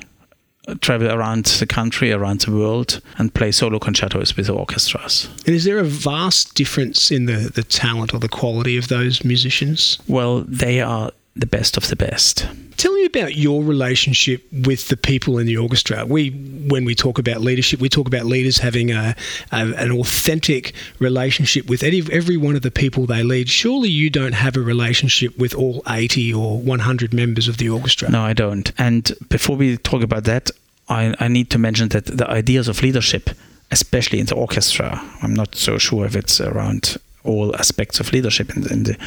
[0.81, 5.27] travel around the country, around the world, and play solo concertos with orchestras.
[5.45, 9.23] And is there a vast difference in the, the talent or the quality of those
[9.23, 9.97] musicians?
[10.07, 12.45] Well, they are the best of the best.
[12.77, 16.05] Tell me about your relationship with the people in the orchestra.
[16.05, 19.15] We, when we talk about leadership, we talk about leaders having a,
[19.51, 23.49] a, an authentic relationship with every, every one of the people they lead.
[23.49, 28.09] Surely you don't have a relationship with all 80 or 100 members of the orchestra.
[28.09, 28.71] No, I don't.
[28.77, 30.51] And before we talk about that,
[30.89, 33.29] I, I need to mention that the ideas of leadership,
[33.69, 38.55] especially in the orchestra, I'm not so sure if it's around all aspects of leadership
[38.55, 38.97] in the in the,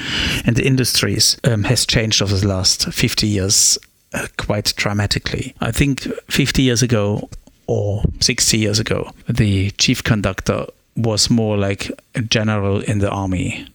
[0.46, 3.78] in the industries um, has changed over the last 50 years
[4.12, 5.54] uh, quite dramatically.
[5.60, 7.28] I think 50 years ago
[7.66, 13.66] or 60 years ago, the chief conductor was more like a general in the army.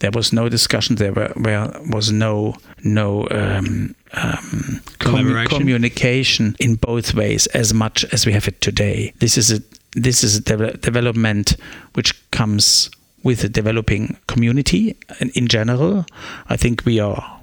[0.00, 0.96] There was no discussion.
[0.96, 8.04] There were, were was no no um, um, com- communication in both ways as much
[8.12, 9.12] as we have it today.
[9.18, 9.60] This is a
[9.94, 11.56] this is a de- development
[11.94, 12.90] which comes
[13.22, 14.96] with the developing community
[15.34, 16.06] in, general.
[16.48, 17.40] I think we are,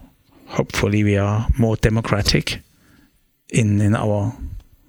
[0.47, 2.61] hopefully, we are more democratic
[3.49, 4.33] in in our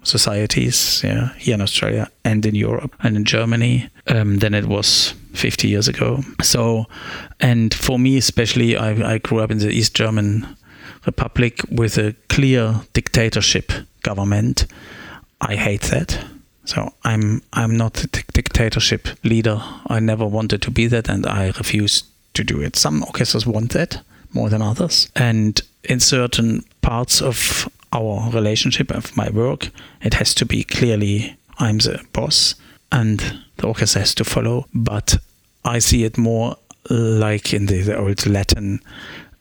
[0.03, 5.13] societies, yeah, here in Australia and in Europe and in Germany um, than it was
[5.33, 6.21] 50 years ago.
[6.41, 6.85] So,
[7.39, 10.47] and for me especially, I, I grew up in the East German
[11.05, 13.71] Republic with a clear dictatorship
[14.03, 14.65] government.
[15.41, 16.23] I hate that.
[16.67, 19.61] So I'm I'm not a dictatorship leader.
[19.87, 22.03] I never wanted to be that, and I refuse
[22.33, 22.75] to do it.
[22.75, 24.01] Some orchestras want that
[24.33, 29.69] more than others, and in certain parts of our relationship of my work,
[30.01, 32.55] it has to be clearly I'm the boss,
[32.91, 33.23] and
[33.55, 34.65] the orchestra has to follow.
[34.73, 35.17] But
[35.63, 36.57] I see it more
[36.89, 38.81] like in the, the old Latin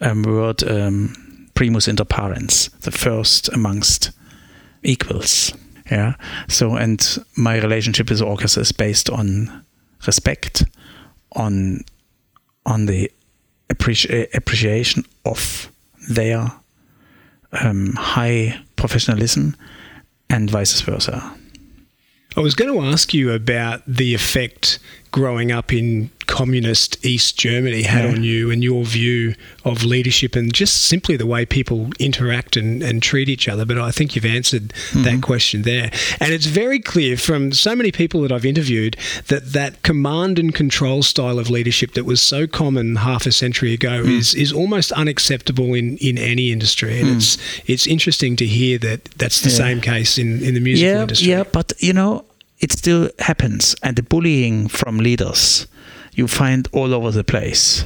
[0.01, 4.13] um, word um, primus inter pares, the first amongst
[4.85, 5.53] equals.
[5.91, 6.15] Yeah.
[6.49, 9.65] So, and my relationship with orchestra is based on
[10.07, 10.65] respect,
[11.33, 11.85] on
[12.65, 13.11] on the
[13.69, 15.71] appreci- appreciation of
[16.09, 16.51] their
[17.53, 19.57] um, high professionalism,
[20.29, 21.35] and vice versa.
[22.37, 24.79] I was going to ask you about the effect
[25.13, 28.11] growing up in communist East Germany had yeah.
[28.11, 32.83] on you and your view of leadership and just simply the way people interact and,
[32.83, 33.65] and treat each other.
[33.65, 35.03] But I think you've answered mm-hmm.
[35.05, 35.91] that question there.
[36.21, 38.97] And it's very clear from so many people that I've interviewed
[39.29, 43.73] that that command and control style of leadership that was so common half a century
[43.73, 44.19] ago mm.
[44.19, 47.01] is, is almost unacceptable in, in any industry.
[47.01, 47.17] And mm.
[47.17, 49.57] it's it's interesting to hear that that's the yeah.
[49.57, 51.29] same case in, in the musical yeah, industry.
[51.29, 52.25] Yeah, but you know,
[52.59, 53.75] it still happens.
[53.83, 55.67] And the bullying from leaders
[56.17, 57.85] you find all over the place.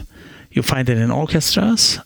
[0.52, 1.98] You find it in orchestras,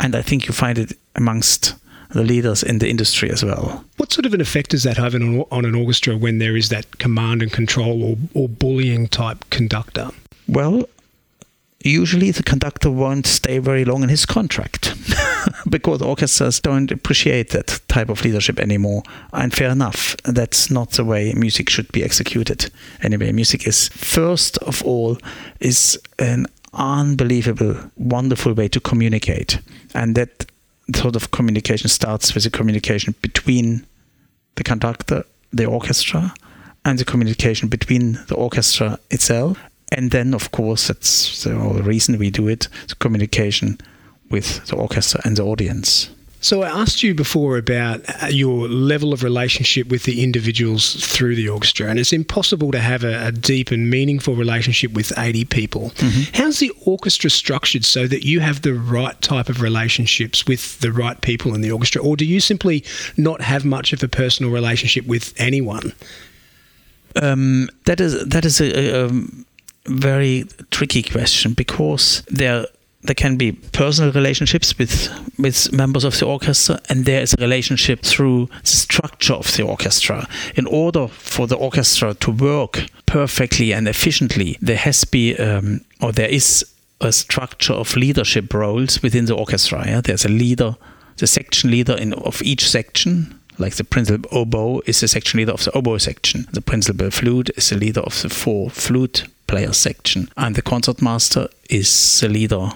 [0.00, 1.74] and I think you find it amongst
[2.10, 3.84] the leaders in the industry as well.
[3.96, 6.68] What sort of an effect does that have on, on an orchestra when there is
[6.70, 10.10] that command and control or, or bullying type conductor?
[10.48, 10.88] Well,
[11.80, 14.94] usually the conductor won't stay very long in his contract.
[15.68, 19.02] because orchestras don't appreciate that type of leadership anymore.
[19.32, 22.70] And fair enough, that's not the way music should be executed.
[23.02, 25.18] Anyway, music is first of all
[25.60, 29.58] is an unbelievable, wonderful way to communicate,
[29.94, 30.46] and that
[30.94, 33.86] sort of communication starts with a communication between
[34.56, 36.34] the conductor, the orchestra,
[36.84, 39.58] and the communication between the orchestra itself.
[39.92, 43.78] And then, of course, that's the whole reason we do it the communication
[44.30, 46.10] with the orchestra and the audience.
[46.40, 51.34] So I asked you before about uh, your level of relationship with the individuals through
[51.34, 55.46] the orchestra, and it's impossible to have a, a deep and meaningful relationship with 80
[55.46, 55.90] people.
[55.96, 56.36] Mm-hmm.
[56.40, 60.92] How's the orchestra structured so that you have the right type of relationships with the
[60.92, 62.84] right people in the orchestra, or do you simply
[63.16, 65.92] not have much of a personal relationship with anyone?
[67.20, 69.10] Um, that is that is a, a, a
[69.88, 72.66] very tricky question because there
[73.02, 77.40] there can be personal relationships with with members of the orchestra and there is a
[77.40, 83.72] relationship through the structure of the orchestra in order for the orchestra to work perfectly
[83.72, 86.64] and efficiently there has to be um, or there is
[87.00, 90.00] a structure of leadership roles within the orchestra yeah?
[90.00, 90.74] there's a leader
[91.18, 95.52] the section leader in of each section like the principal oboe is the section leader
[95.52, 96.46] of the oboe section.
[96.52, 100.28] The principal flute is the leader of the four flute player section.
[100.36, 102.70] And the concertmaster is the leader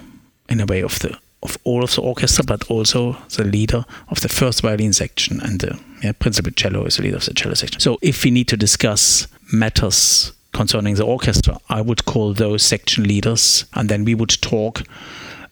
[0.49, 4.21] in a way of the of all of the orchestra, but also the leader of
[4.21, 5.41] the first violin section.
[5.41, 7.81] And the yeah, principal cello is the leader of the cello section.
[7.81, 13.05] So if we need to discuss matters concerning the orchestra, I would call those section
[13.05, 14.83] leaders and then we would talk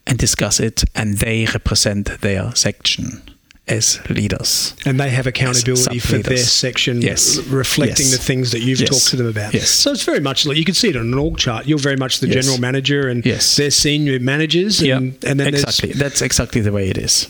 [0.07, 3.23] and discuss it and they represent their section
[3.71, 4.75] as leaders.
[4.85, 7.39] And they have accountability for their section, yes.
[7.47, 8.17] reflecting yes.
[8.17, 8.91] the things that you've yes.
[8.91, 9.55] talked to them about.
[9.55, 9.71] Yes.
[9.71, 11.67] So it's very much like you can see it on an org chart.
[11.67, 13.57] You're very much the general manager, and yes.
[13.57, 14.81] they're senior managers.
[14.83, 17.29] And, and then exactly that's exactly the way it is.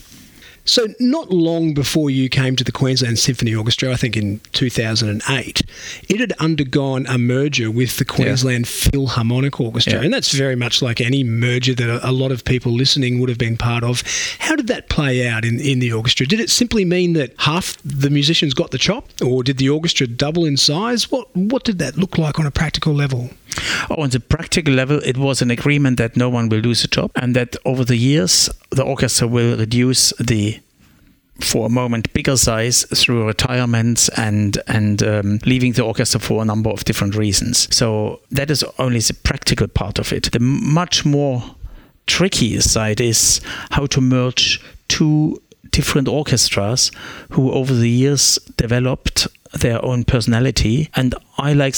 [0.65, 5.63] So, not long before you came to the Queensland Symphony Orchestra, I think in 2008,
[6.09, 8.91] it had undergone a merger with the Queensland yeah.
[8.91, 9.95] Philharmonic Orchestra.
[9.95, 10.03] Yeah.
[10.03, 13.39] And that's very much like any merger that a lot of people listening would have
[13.39, 14.03] been part of.
[14.39, 16.27] How did that play out in, in the orchestra?
[16.27, 20.07] Did it simply mean that half the musicians got the chop, or did the orchestra
[20.07, 21.11] double in size?
[21.11, 23.31] What, what did that look like on a practical level?
[23.91, 26.89] Oh, on the practical level, it was an agreement that no one will lose a
[26.89, 30.61] job and that over the years, the orchestra will reduce the
[31.41, 36.45] for a moment bigger size through retirements and and um, leaving the orchestra for a
[36.45, 37.75] number of different reasons.
[37.75, 40.31] So that is only the practical part of it.
[40.33, 41.43] The much more
[42.07, 46.91] tricky side is how to merge two different orchestras
[47.31, 51.77] who over the years developed their own personality and i like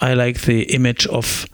[0.00, 1.46] i like the image of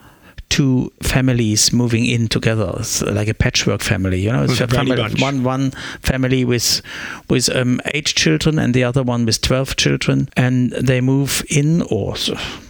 [0.48, 4.44] two families moving in together it's like a patchwork family you know?
[4.44, 6.82] It's a family, one one family with
[7.28, 11.82] with um, eight children and the other one with 12 children and they move in
[11.90, 12.14] or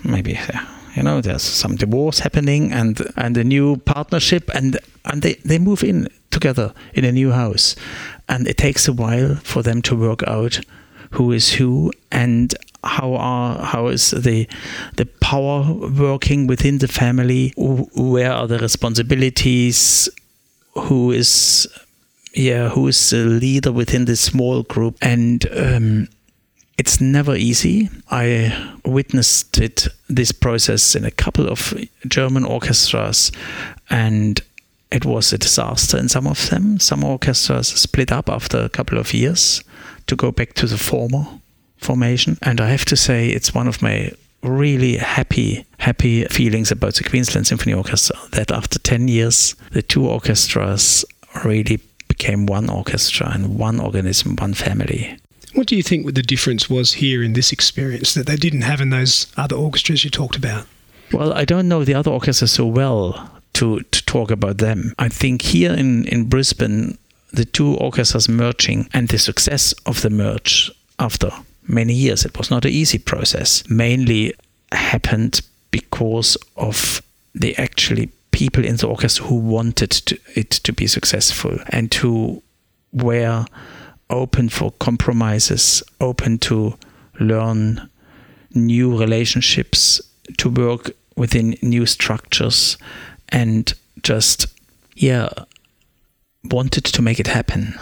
[0.04, 0.38] maybe
[0.94, 5.58] you know there's some divorce happening and and a new partnership and and they they
[5.58, 7.74] move in together in a new house.
[8.28, 10.60] And it takes a while for them to work out
[11.10, 14.48] who is who and how are how is the
[14.96, 17.52] the power working within the family?
[17.56, 20.08] Where are the responsibilities?
[20.74, 21.68] Who is
[22.34, 24.96] yeah who is the leader within this small group?
[25.02, 26.08] And um,
[26.78, 27.90] it's never easy.
[28.10, 31.74] I witnessed it this process in a couple of
[32.06, 33.32] german orchestras
[33.90, 34.40] and
[34.90, 36.78] it was a disaster in some of them.
[36.78, 39.62] Some orchestras split up after a couple of years
[40.08, 41.24] to go back to the former
[41.78, 42.36] formation.
[42.42, 47.04] And I have to say, it's one of my really happy, happy feelings about the
[47.04, 51.04] Queensland Symphony Orchestra that after 10 years, the two orchestras
[51.44, 55.18] really became one orchestra and one organism, one family.
[55.54, 58.80] What do you think the difference was here in this experience that they didn't have
[58.80, 60.66] in those other orchestras you talked about?
[61.12, 64.94] Well, I don't know the other orchestras so well to, to talk about them.
[64.98, 66.98] I think here in, in Brisbane,
[67.32, 71.30] the two orchestras merging and the success of the merge after
[71.66, 72.24] many years.
[72.24, 73.68] It was not an easy process.
[73.68, 74.34] Mainly
[74.72, 77.02] happened because of
[77.34, 82.42] the actually people in the orchestra who wanted to, it to be successful and who
[82.92, 83.44] were
[84.10, 86.78] open for compromises, open to
[87.20, 87.88] learn
[88.54, 90.00] new relationships,
[90.38, 92.78] to work within new structures,
[93.28, 94.46] and just,
[94.94, 95.28] yeah,
[96.44, 97.74] wanted to make it happen.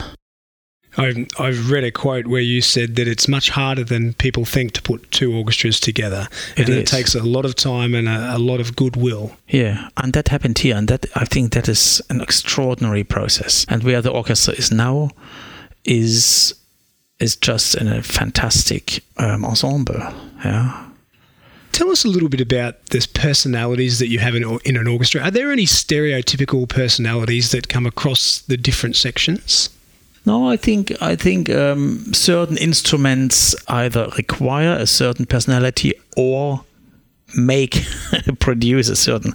[0.98, 4.72] I've, I've read a quote where you said that it's much harder than people think
[4.72, 6.28] to put two orchestras together.
[6.56, 6.76] It and is.
[6.76, 9.36] it takes a lot of time and a, a, lot of goodwill.
[9.48, 10.76] Yeah, and that happened here.
[10.76, 13.66] And that I think that is an extraordinary process.
[13.68, 15.10] And where the orchestra is now,
[15.84, 16.54] is
[17.18, 20.00] is just a fantastic um, ensemble.
[20.44, 20.85] Yeah.
[21.76, 25.20] Tell us a little bit about the personalities that you have in, in an orchestra.
[25.20, 29.68] Are there any stereotypical personalities that come across the different sections?
[30.24, 36.64] No, I think I think um, certain instruments either require a certain personality or
[37.36, 37.84] make
[38.38, 39.34] produce a certain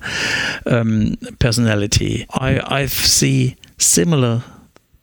[0.66, 2.26] um, personality.
[2.34, 4.42] I I see similar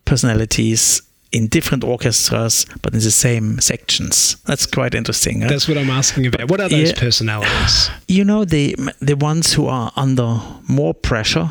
[0.05, 4.37] personalities in different orchestras, but in the same sections.
[4.47, 5.43] That's quite interesting.
[5.43, 5.49] Huh?
[5.49, 6.51] That's what I'm asking about.
[6.51, 6.99] What are those yeah.
[6.99, 7.91] personalities?
[8.09, 11.51] You know, the the ones who are under more pressure,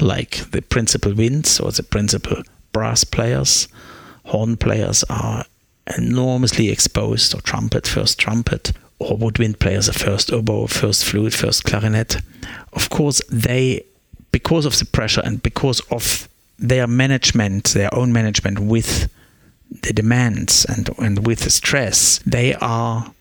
[0.00, 2.42] like the principal winds or the principal
[2.72, 3.68] brass players,
[4.24, 5.44] horn players are
[5.98, 11.64] enormously exposed, or trumpet, first trumpet, or woodwind players, a first oboe, first flute, first
[11.64, 12.16] clarinet.
[12.72, 13.84] Of course, they,
[14.30, 16.28] because of the pressure and because of
[16.62, 19.12] their management, their own management with
[19.82, 23.12] the demands and, and with the stress, they are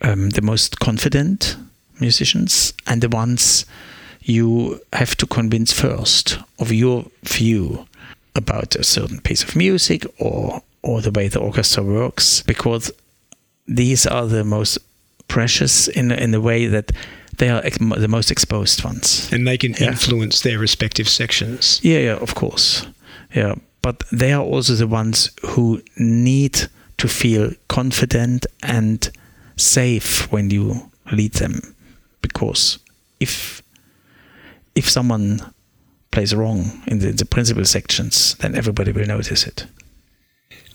[0.00, 1.56] um, the most confident
[2.00, 3.64] musicians and the ones
[4.22, 7.86] you have to convince first of your view
[8.34, 12.92] about a certain piece of music or or the way the orchestra works because
[13.66, 14.78] these are the most
[15.26, 16.92] precious in in the way that
[17.38, 19.88] they are ex- the most exposed ones, and they can yeah.
[19.88, 21.80] influence their respective sections.
[21.82, 22.86] Yeah, yeah, of course,
[23.34, 23.54] yeah.
[23.82, 26.68] But they are also the ones who need
[26.98, 29.10] to feel confident and
[29.56, 31.60] safe when you lead them,
[32.20, 32.78] because
[33.20, 33.62] if
[34.74, 35.40] if someone
[36.10, 39.66] plays wrong in the, the principal sections, then everybody will notice it.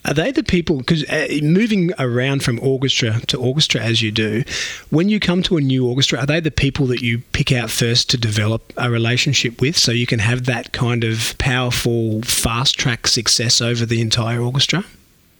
[0.04, 0.78] Are they the people?
[0.78, 4.44] Because uh, moving around from orchestra to orchestra as you do,
[4.90, 7.70] when you come to a new orchestra, are they the people that you pick out
[7.70, 12.78] first to develop a relationship with so you can have that kind of powerful fast
[12.78, 14.84] track success over the entire orchestra?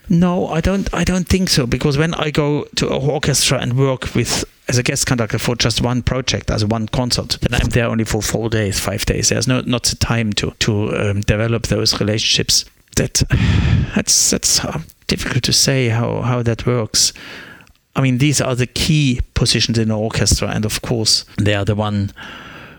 [0.08, 0.92] No, I don't.
[0.92, 1.66] I don't think so.
[1.66, 5.56] Because when I go to an orchestra and work with as a guest conductor for
[5.56, 9.30] just one project, as one concert, then I'm there only for four days, five days.
[9.30, 12.64] There's no not the time to to um, develop those relationships
[12.94, 13.22] that
[13.94, 14.60] that's that's
[15.06, 17.12] difficult to say how how that works.
[17.96, 21.64] I mean, these are the key positions in an orchestra, and of course, they are
[21.64, 22.12] the one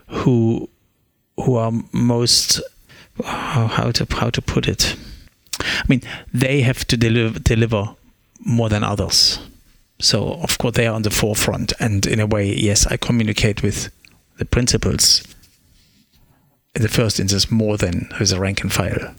[0.08, 0.70] who
[1.38, 2.62] who are most
[3.24, 4.96] how to how to put it.
[5.60, 6.02] I mean,
[6.34, 7.96] they have to deliver deliver
[8.40, 9.40] more than others.
[10.00, 13.64] So of course they are on the forefront, and in a way, yes, I communicate
[13.64, 13.90] with
[14.38, 15.24] the principals
[16.76, 19.16] in the first instance more than with the rank and file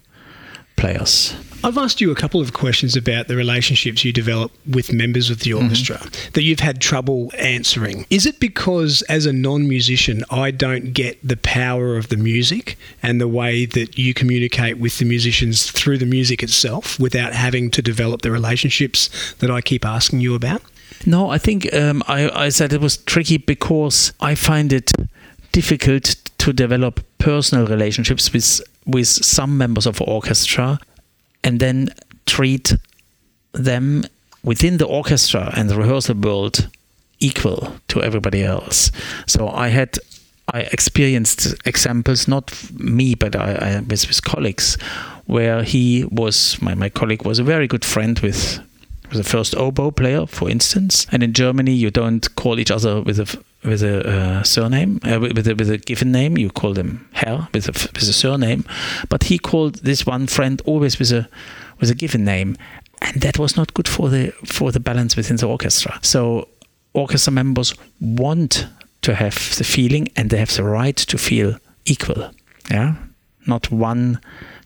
[0.76, 1.34] players.
[1.64, 5.40] I've asked you a couple of questions about the relationships you develop with members of
[5.40, 5.64] the mm-hmm.
[5.64, 6.32] orchestra mm-hmm.
[6.34, 8.06] that you've had trouble answering.
[8.10, 12.78] Is it because, as a non musician, I don't get the power of the music
[13.02, 17.70] and the way that you communicate with the musicians through the music itself without having
[17.72, 20.62] to develop the relationships that I keep asking you about?
[21.04, 24.92] No, I think um, I, I said it was tricky because I find it
[25.52, 30.78] difficult to develop personal relationships with with some members of orchestra
[31.42, 31.88] and then
[32.24, 32.74] treat
[33.52, 34.04] them
[34.42, 36.68] within the orchestra and the rehearsal world
[37.18, 38.92] equal to everybody else.
[39.26, 39.98] So I had
[40.52, 44.76] I experienced examples, not me, but I, I with, with colleagues,
[45.26, 48.60] where he was my, my colleague was a very good friend with
[49.12, 51.06] the first oboe player, for instance.
[51.10, 55.18] And in Germany, you don't call each other with a with a uh, surname, uh,
[55.20, 56.38] with, a, with a given name.
[56.38, 58.64] You call them Herr with a with a surname,
[59.08, 61.28] but he called this one friend always with a
[61.80, 62.56] with a given name,
[63.02, 65.98] and that was not good for the for the balance within the orchestra.
[66.02, 66.48] So
[66.94, 68.66] orchestra members want
[69.02, 72.30] to have the feeling, and they have the right to feel equal.
[72.70, 72.94] Yeah,
[73.46, 74.20] not one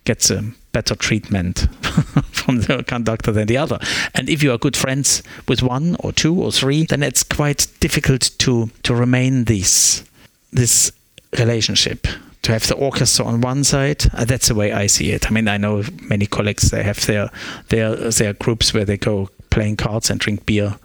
[0.05, 1.67] gets a better treatment
[2.31, 3.79] from the conductor than the other.
[4.13, 7.67] And if you are good friends with one or two or three, then it's quite
[7.79, 10.03] difficult to to remain this
[10.51, 10.91] this
[11.37, 12.07] relationship.
[12.43, 15.27] To have the orchestra on one side, uh, that's the way I see it.
[15.27, 17.29] I mean, I know many colleagues they have their
[17.69, 20.79] their their groups where they go playing cards and drink beer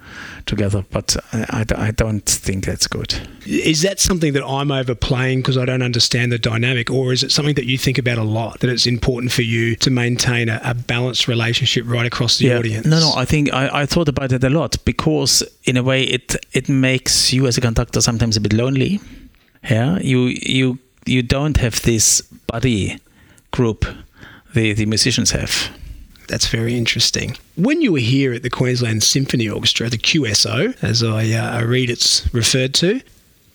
[0.45, 0.85] together.
[0.91, 3.27] But I, I, I don't think that's good.
[3.47, 7.33] Is that something that I'm overplaying because I don't understand the dynamic, or is it
[7.33, 8.61] something that you think about a lot?
[8.61, 12.59] That it's important for you to maintain a, a balanced relationship right across the yeah.
[12.59, 12.87] audience?
[12.87, 13.13] No, no.
[13.17, 16.69] I think I, I thought about it a lot because in a way it it
[16.69, 19.01] makes you as a conductor sometimes a bit lonely.
[19.71, 22.99] Yeah, you you you don't have this buddy
[23.53, 23.87] group
[24.55, 25.71] the the musicians have.
[26.29, 27.37] That's very interesting.
[27.57, 31.91] When you were here at the Queensland Symphony Orchestra, the QSO, as I, uh, read
[31.91, 33.01] it's referred to,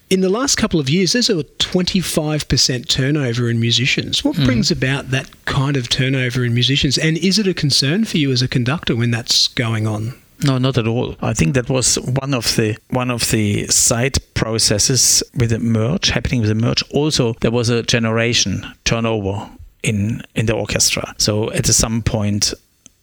[0.09, 4.25] in the last couple of years, there's a 25% turnover in musicians.
[4.25, 4.45] What mm.
[4.45, 6.97] brings about that kind of turnover in musicians?
[6.97, 10.13] And is it a concern for you as a conductor when that's going on?
[10.43, 11.15] No, not at all.
[11.21, 16.09] I think that was one of the one of the side processes with the merge
[16.09, 16.83] happening with the merge.
[16.91, 19.49] Also, there was a generation turnover
[19.83, 21.13] in in the orchestra.
[21.17, 22.53] So at some point,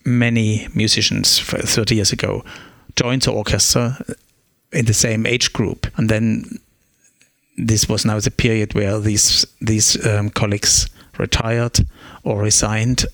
[0.05, 2.43] many musicians 30 years ago
[2.95, 3.97] joined the orchestra
[4.71, 6.59] in the same age group, and then
[7.57, 11.79] this was now the period where these these um, colleagues retired
[12.23, 13.05] or resigned,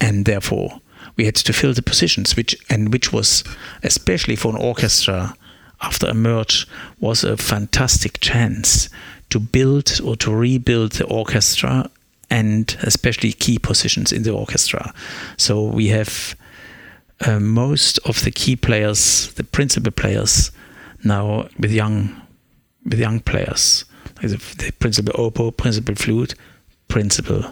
[0.00, 0.80] and therefore
[1.16, 3.44] we had to fill the positions, which and which was
[3.82, 5.34] especially for an orchestra
[5.80, 6.66] after a merge
[7.00, 8.88] was a fantastic chance
[9.28, 11.90] to build or to rebuild the orchestra
[12.30, 14.92] and especially key positions in the orchestra.
[15.36, 16.34] So we have
[17.26, 20.50] uh, most of the key players, the principal players,
[21.04, 22.22] now with young
[22.84, 23.84] with young players,
[24.22, 26.34] like the, the principal oboe, principal flute,
[26.88, 27.44] principal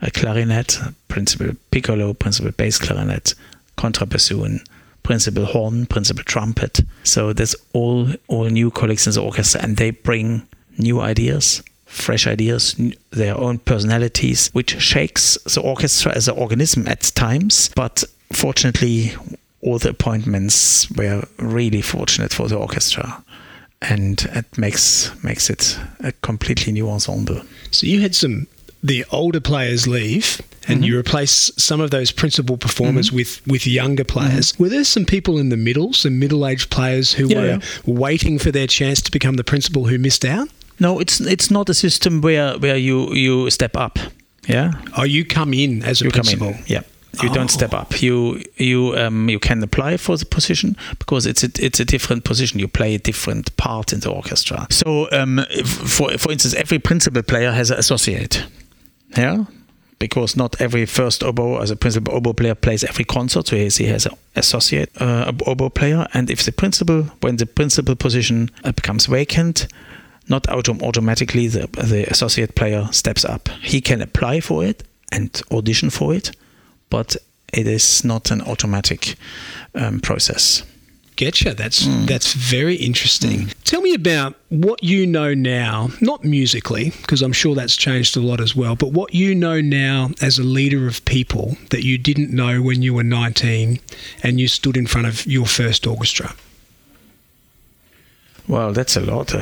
[0.00, 3.34] a clarinet, principal piccolo, principal bass clarinet,
[3.76, 4.64] contrabassoon,
[5.02, 6.80] principal horn, principal trumpet.
[7.02, 10.46] So there's all all new colleagues in the orchestra, and they bring
[10.78, 12.76] new ideas, fresh ideas,
[13.10, 17.70] their own personalities, which shakes the orchestra as an organism at times.
[17.74, 19.12] But fortunately,
[19.60, 23.22] all the appointments were really fortunate for the orchestra
[23.82, 27.40] and it makes makes it a completely new ensemble.
[27.70, 28.46] So you had some
[28.82, 30.84] the older players leave and mm-hmm.
[30.84, 33.16] you replace some of those principal performers mm-hmm.
[33.16, 34.52] with with younger players.
[34.52, 34.62] Mm-hmm.
[34.62, 37.60] Were there some people in the middle, some middle-aged players who yeah, were yeah.
[37.86, 40.48] waiting for their chance to become the principal who missed out?
[40.80, 43.98] No, it's it's not a system where where you you step up.
[44.48, 44.72] Yeah.
[44.96, 46.54] Oh, you come in as a you principal.
[46.66, 46.82] Yeah.
[47.22, 47.34] You oh.
[47.34, 48.00] don't step up.
[48.02, 52.24] You you um, you can apply for the position because it's a, it's a different
[52.24, 52.60] position.
[52.60, 54.66] You play a different part in the orchestra.
[54.70, 58.46] So um, for for instance, every principal player has an associate.
[59.16, 59.44] Yeah,
[59.98, 63.64] because not every first oboe as a principal oboe player plays every concert, so he
[63.86, 66.06] has an associate uh, oboe player.
[66.12, 69.66] And if the principal, when the principal position uh, becomes vacant,
[70.28, 73.48] not autom- automatically the, the associate player steps up.
[73.62, 76.36] He can apply for it and audition for it,
[76.90, 77.16] but
[77.52, 79.16] it is not an automatic
[79.74, 80.62] um, process.
[81.18, 81.56] Getcha.
[81.56, 82.06] That's mm.
[82.06, 83.40] that's very interesting.
[83.40, 83.54] Mm.
[83.64, 88.20] Tell me about what you know now, not musically, because I'm sure that's changed a
[88.20, 91.98] lot as well, but what you know now as a leader of people that you
[91.98, 93.80] didn't know when you were 19
[94.22, 96.32] and you stood in front of your first orchestra.
[98.48, 99.34] Well, that's a lot.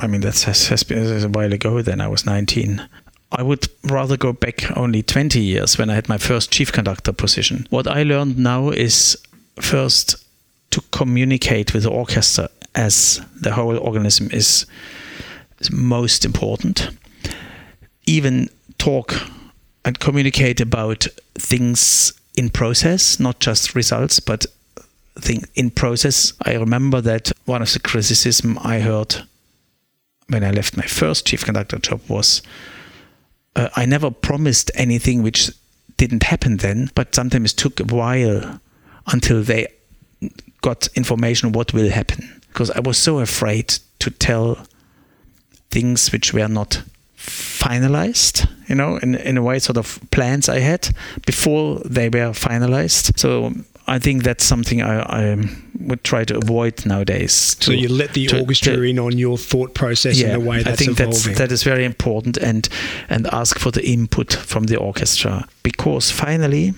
[0.00, 1.80] I mean, that has, has been a while ago.
[1.80, 2.86] Then I was 19.
[3.32, 7.12] I would rather go back only 20 years when I had my first chief conductor
[7.12, 7.66] position.
[7.70, 9.16] What I learned now is
[9.58, 10.22] first
[10.70, 14.66] to communicate with the orchestra as the whole organism is,
[15.60, 16.90] is most important.
[18.06, 19.14] Even talk
[19.84, 24.44] and communicate about things in process, not just results, but
[25.20, 26.32] thing in process.
[26.42, 29.16] I remember that one of the criticism I heard
[30.28, 32.42] when I left my first chief conductor job was
[33.54, 35.50] uh, I never promised anything which
[35.98, 38.60] didn't happen then, but sometimes it took a while
[39.06, 39.68] until they
[40.62, 44.66] got information what will happen because I was so afraid to tell
[45.70, 46.82] things which were not
[47.16, 50.94] finalized you know in, in a way sort of plans I had
[51.26, 53.52] before they were finalized so
[53.86, 55.48] I think that's something I, I
[55.80, 57.54] would try to avoid nowadays.
[57.56, 60.34] To, so you let the to, orchestra to, in on your thought process yeah, in
[60.36, 61.34] a way that's I think evolving.
[61.34, 62.68] that's that is very important and
[63.08, 66.74] and ask for the input from the orchestra because finally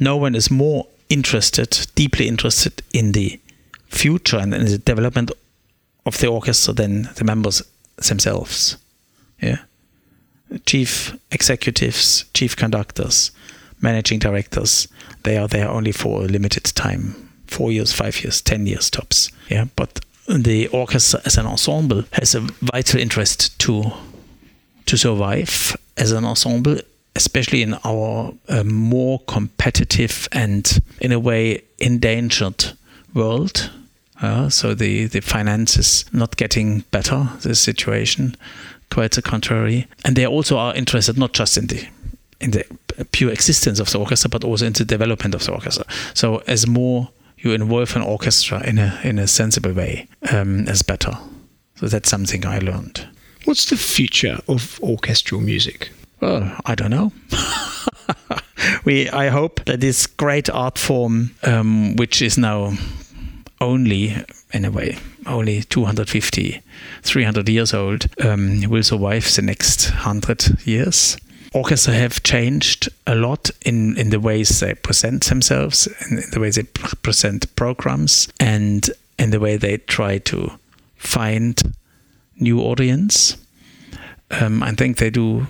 [0.00, 3.40] no one is more interested, deeply interested in the
[3.88, 5.30] future and in the development
[6.06, 7.62] of the orchestra than the members
[8.08, 8.76] themselves.
[9.40, 9.58] Yeah.
[10.64, 13.32] Chief executives, chief conductors,
[13.80, 14.88] managing directors,
[15.22, 17.14] they are there only for a limited time.
[17.46, 19.30] Four years, five years, ten years tops.
[19.48, 19.66] Yeah.
[19.76, 23.92] But the orchestra as an ensemble has a vital interest to
[24.86, 26.78] to survive as an ensemble
[27.18, 32.72] especially in our uh, more competitive and in a way endangered
[33.12, 33.70] world.
[34.22, 38.36] Uh, so the, the finances not getting better, the situation,
[38.90, 39.88] quite the contrary.
[40.04, 41.88] And they also are interested not just in the
[42.40, 42.64] in the
[43.12, 45.84] pure existence of the orchestra, but also in the development of the orchestra.
[46.14, 50.82] So as more you involve an orchestra in a in a sensible way, um, as
[50.82, 51.16] better.
[51.76, 53.06] So that's something I learned.
[53.44, 55.90] What's the future of orchestral music?
[56.20, 57.12] Well, I don't know.
[58.84, 62.72] we, I hope that this great art form, um, which is now
[63.60, 64.16] only
[64.52, 66.62] in a way only 250,
[67.02, 71.16] 300 years old, um, will survive the next 100 years.
[71.54, 76.50] Orchestra have changed a lot in, in the ways they present themselves, in the way
[76.50, 80.52] they present programs, and in the way they try to
[80.96, 81.74] find
[82.38, 83.36] new audience.
[84.30, 85.46] Um, I think they do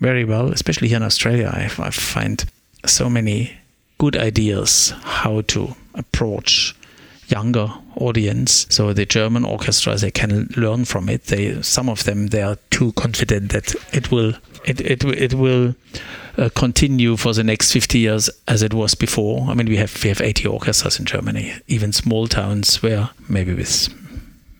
[0.00, 1.50] very well, especially here in Australia.
[1.52, 2.44] I, I find
[2.84, 3.56] so many
[3.98, 6.74] good ideas how to approach
[7.28, 8.66] younger audience.
[8.70, 11.24] So the German orchestra, they can learn from it.
[11.24, 14.34] They some of them they are too confident that it will
[14.68, 15.74] it it it will
[16.36, 19.48] uh, continue for the next 50 years as it was before.
[19.48, 23.54] I mean, we have we have 80 orchestras in Germany, even small towns where maybe
[23.54, 23.88] with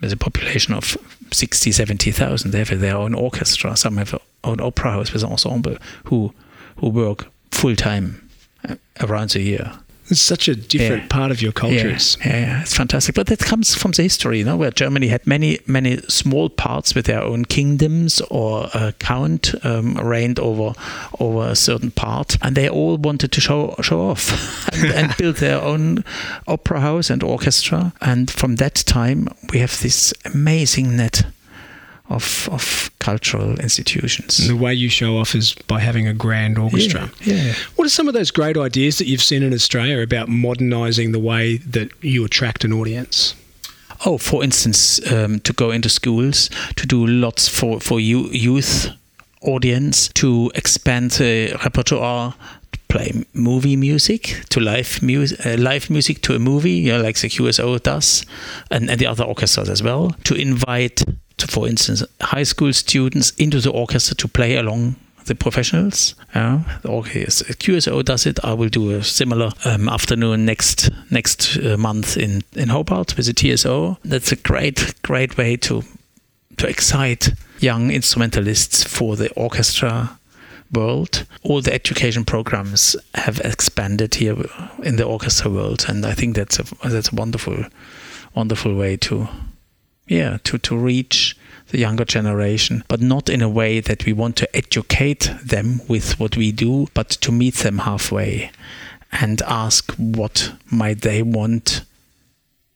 [0.00, 0.96] with a population of
[1.32, 3.76] 60, 70,000, they have their own orchestra.
[3.76, 6.32] Some have own opera house with ensemble who
[6.76, 8.28] who work full time
[8.68, 9.72] uh, around the year.
[10.10, 11.08] It's such a different Yeah.
[11.08, 12.16] part of your cultures.
[12.24, 13.14] Yeah, yeah, it's fantastic.
[13.14, 16.94] But that comes from the history, you know, where Germany had many, many small parts
[16.94, 20.72] with their own kingdoms or a count um, reigned over
[21.20, 24.32] over a certain part, and they all wanted to show show off
[24.72, 26.04] and, and build their own
[26.46, 27.92] opera house and orchestra.
[28.00, 31.22] And from that time, we have this amazing net
[32.08, 34.38] of of cultural institutions.
[34.40, 37.10] And the way you show off is by having a grand orchestra.
[37.22, 37.54] Yeah, yeah.
[37.76, 41.18] What are some of those great ideas that you've seen in Australia about modernising the
[41.18, 43.34] way that you attract an audience?
[44.06, 48.90] Oh, for instance, um, to go into schools, to do lots for for you, youth
[49.42, 52.34] audience, to expand the repertoire,
[52.72, 57.02] to play movie music, to live music, uh, live music to a movie, you know,
[57.02, 58.24] like the QSO does,
[58.70, 60.14] and, and the other orchestras as well.
[60.24, 61.02] To invite,
[61.38, 64.96] to, for instance, high school students into the orchestra to play along
[65.28, 66.14] the professionals.
[66.34, 68.38] Yeah, orchestra, QSO does it.
[68.44, 73.26] I will do a similar um, afternoon next next uh, month in in Hobart with
[73.26, 73.98] the TSO.
[74.04, 75.84] That's a great great way to
[76.56, 80.18] to excite young instrumentalists for the orchestra
[80.72, 81.24] world.
[81.42, 84.36] All the education programs have expanded here
[84.82, 87.64] in the orchestra world, and I think that's a that's a wonderful
[88.34, 89.28] wonderful way to
[90.08, 91.36] yeah to to reach
[91.68, 96.18] the younger generation but not in a way that we want to educate them with
[96.18, 98.50] what we do but to meet them halfway
[99.12, 101.82] and ask what might they want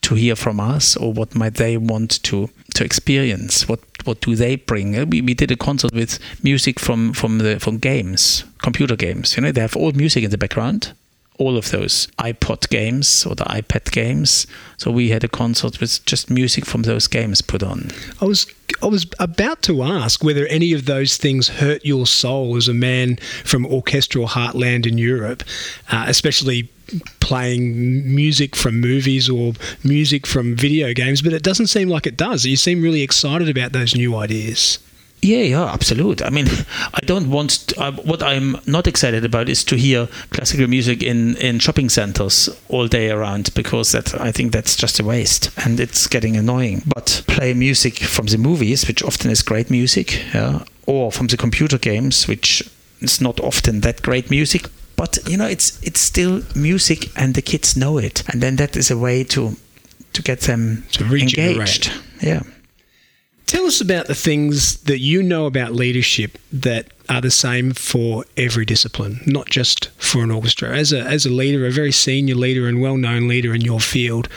[0.03, 3.69] to hear from us or what might they want to to experience.
[3.69, 4.99] What what do they bring?
[4.99, 9.37] Uh, we, we did a concert with music from from the from games computer games
[9.37, 10.93] you know they have old music in the background
[11.43, 16.05] all of those iPod games or the iPad games so we had a concert with
[16.07, 17.91] just music from those games put on
[18.21, 18.47] I was
[18.83, 22.75] I was about to ask whether any of those things hurt your soul as a
[22.75, 25.45] man from orchestral heartland in Europe,
[25.91, 26.69] uh, especially
[27.21, 31.23] playing music from movies or music from video games.
[31.23, 32.45] But it doesn't seem like it does.
[32.45, 34.79] You seem really excited about those new ideas.
[35.23, 36.21] Yeah, yeah, absolute.
[36.21, 36.49] I mean,
[36.95, 37.51] I don't want.
[37.69, 41.89] To, uh, what I'm not excited about is to hear classical music in in shopping
[41.91, 46.37] centers all day around because that I think that's just a waste and it's getting
[46.37, 46.83] annoying.
[46.87, 51.37] But play music from the movies, which often is great music, yeah, or from the
[51.37, 52.69] computer games, which
[53.01, 54.67] is not often that great music.
[54.97, 58.77] But you know, it's it's still music, and the kids know it, and then that
[58.77, 59.57] is a way to
[60.13, 61.93] to get them To engaged.
[62.21, 62.43] Yeah.
[63.47, 68.25] Tell us about the things that you know about leadership that are the same for
[68.37, 70.77] every discipline, not just for an orchestra.
[70.77, 73.81] As a, as a leader, a very senior leader and well known leader in your
[73.81, 74.29] field,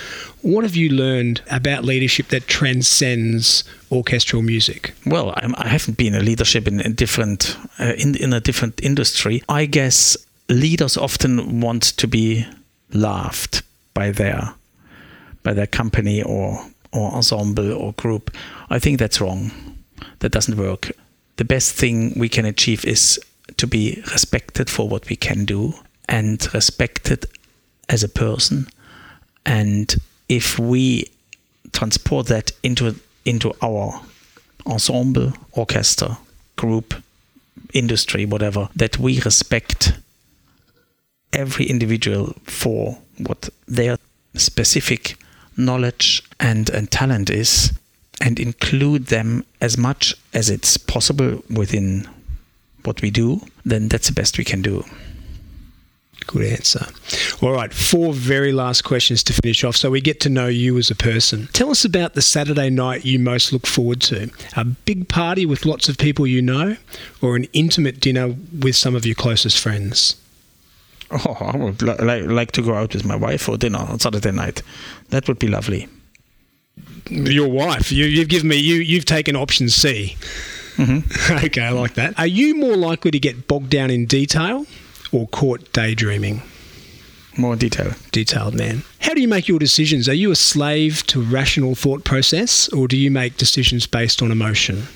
[0.41, 4.93] what have you learned about leadership that transcends orchestral music?
[5.06, 9.41] well I'm, i haven't been a leadership in, different uh, in, in a different industry
[9.49, 10.18] i guess
[10.49, 12.45] leaders often want to be
[12.91, 14.53] loved by their
[15.43, 18.35] by their company or or ensemble or group
[18.69, 19.51] i think that's wrong.
[20.19, 20.91] That doesn't work.
[21.37, 23.19] The best thing we can achieve is
[23.57, 25.73] to be respected for what we can do
[26.07, 27.25] and respected
[27.89, 28.67] as a person.
[29.45, 29.95] And
[30.29, 31.11] if we
[31.73, 34.01] transport that into into our
[34.65, 36.17] ensemble, orchestra,
[36.55, 36.95] group,
[37.73, 39.93] industry, whatever, that we respect
[41.33, 43.97] every individual for what their
[44.35, 45.17] specific
[45.58, 47.74] knowledge and, and talent is
[48.22, 52.08] and include them as much as it's possible within
[52.84, 54.84] what we do, then that's the best we can do.
[56.28, 56.88] Good answer.
[57.41, 60.78] All right, four very last questions to finish off so we get to know you
[60.78, 61.47] as a person.
[61.53, 64.32] Tell us about the Saturday night you most look forward to.
[64.56, 66.78] A big party with lots of people you know,
[67.22, 70.16] or an intimate dinner with some of your closest friends?
[71.12, 73.99] Oh, I would li- like, like to go out with my wife for dinner on
[73.99, 74.62] Saturday night.
[75.10, 75.88] That would be lovely.
[77.10, 77.91] your wife.
[77.91, 78.76] You, you've given me you.
[78.76, 80.16] You've taken option C.
[80.78, 81.45] Mm-hmm.
[81.45, 82.18] okay, I like that.
[82.20, 84.66] Are you more likely to get bogged down in detail
[85.12, 86.41] or caught daydreaming?
[87.38, 87.93] More detail.
[88.12, 88.84] Detailed man.
[88.99, 90.08] How do you make your decisions?
[90.10, 94.32] Are you a slave to rational thought process, or do you make decisions based on
[94.32, 94.88] emotion?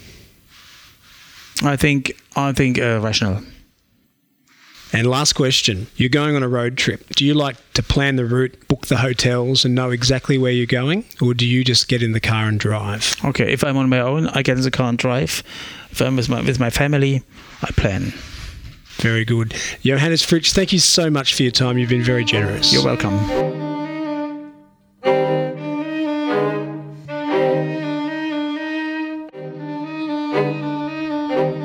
[1.62, 3.44] I think I think uh, rational.
[4.92, 7.08] And last question You're going on a road trip.
[7.16, 10.66] Do you like to plan the route, book the hotels, and know exactly where you're
[10.66, 11.06] going?
[11.22, 13.16] Or do you just get in the car and drive?
[13.24, 15.44] Okay, if I'm on my own, I get in the car and drive.
[15.92, 17.24] If I'm with my, with my family,
[17.62, 18.14] I plan.
[18.98, 19.56] Very good.
[19.82, 21.78] Johannes Fritzsch, thank you so much for your time.
[21.78, 22.74] You've been very generous.
[22.74, 23.18] You're welcome.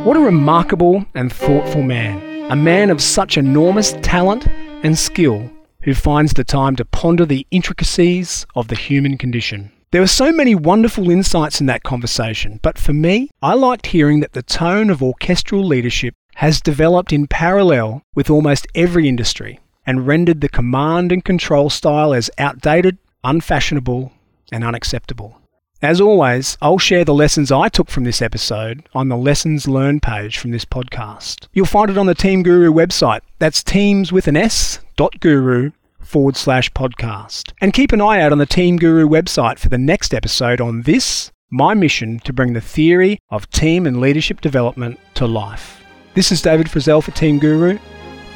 [0.04, 4.46] What a remarkable and thoughtful man a man of such enormous talent
[4.82, 5.50] and skill
[5.82, 9.72] who finds the time to ponder the intricacies of the human condition.
[9.92, 14.20] There were so many wonderful insights in that conversation, but for me, I liked hearing
[14.20, 20.06] that the tone of orchestral leadership has developed in parallel with almost every industry and
[20.06, 24.12] rendered the command and control style as outdated, unfashionable,
[24.52, 25.40] and unacceptable.
[25.82, 30.02] As always, I'll share the lessons I took from this episode on the Lessons Learned
[30.02, 31.46] page from this podcast.
[31.52, 33.20] You'll find it on the Team Guru website.
[33.38, 37.52] That's teams with an S dot guru forward slash podcast.
[37.60, 40.82] And keep an eye out on the Team Guru website for the next episode on
[40.82, 45.82] this, my mission to bring the theory of team and leadership development to life.
[46.14, 47.78] This is David Frizzell for Team Guru.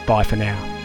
[0.07, 0.78] Bye for now.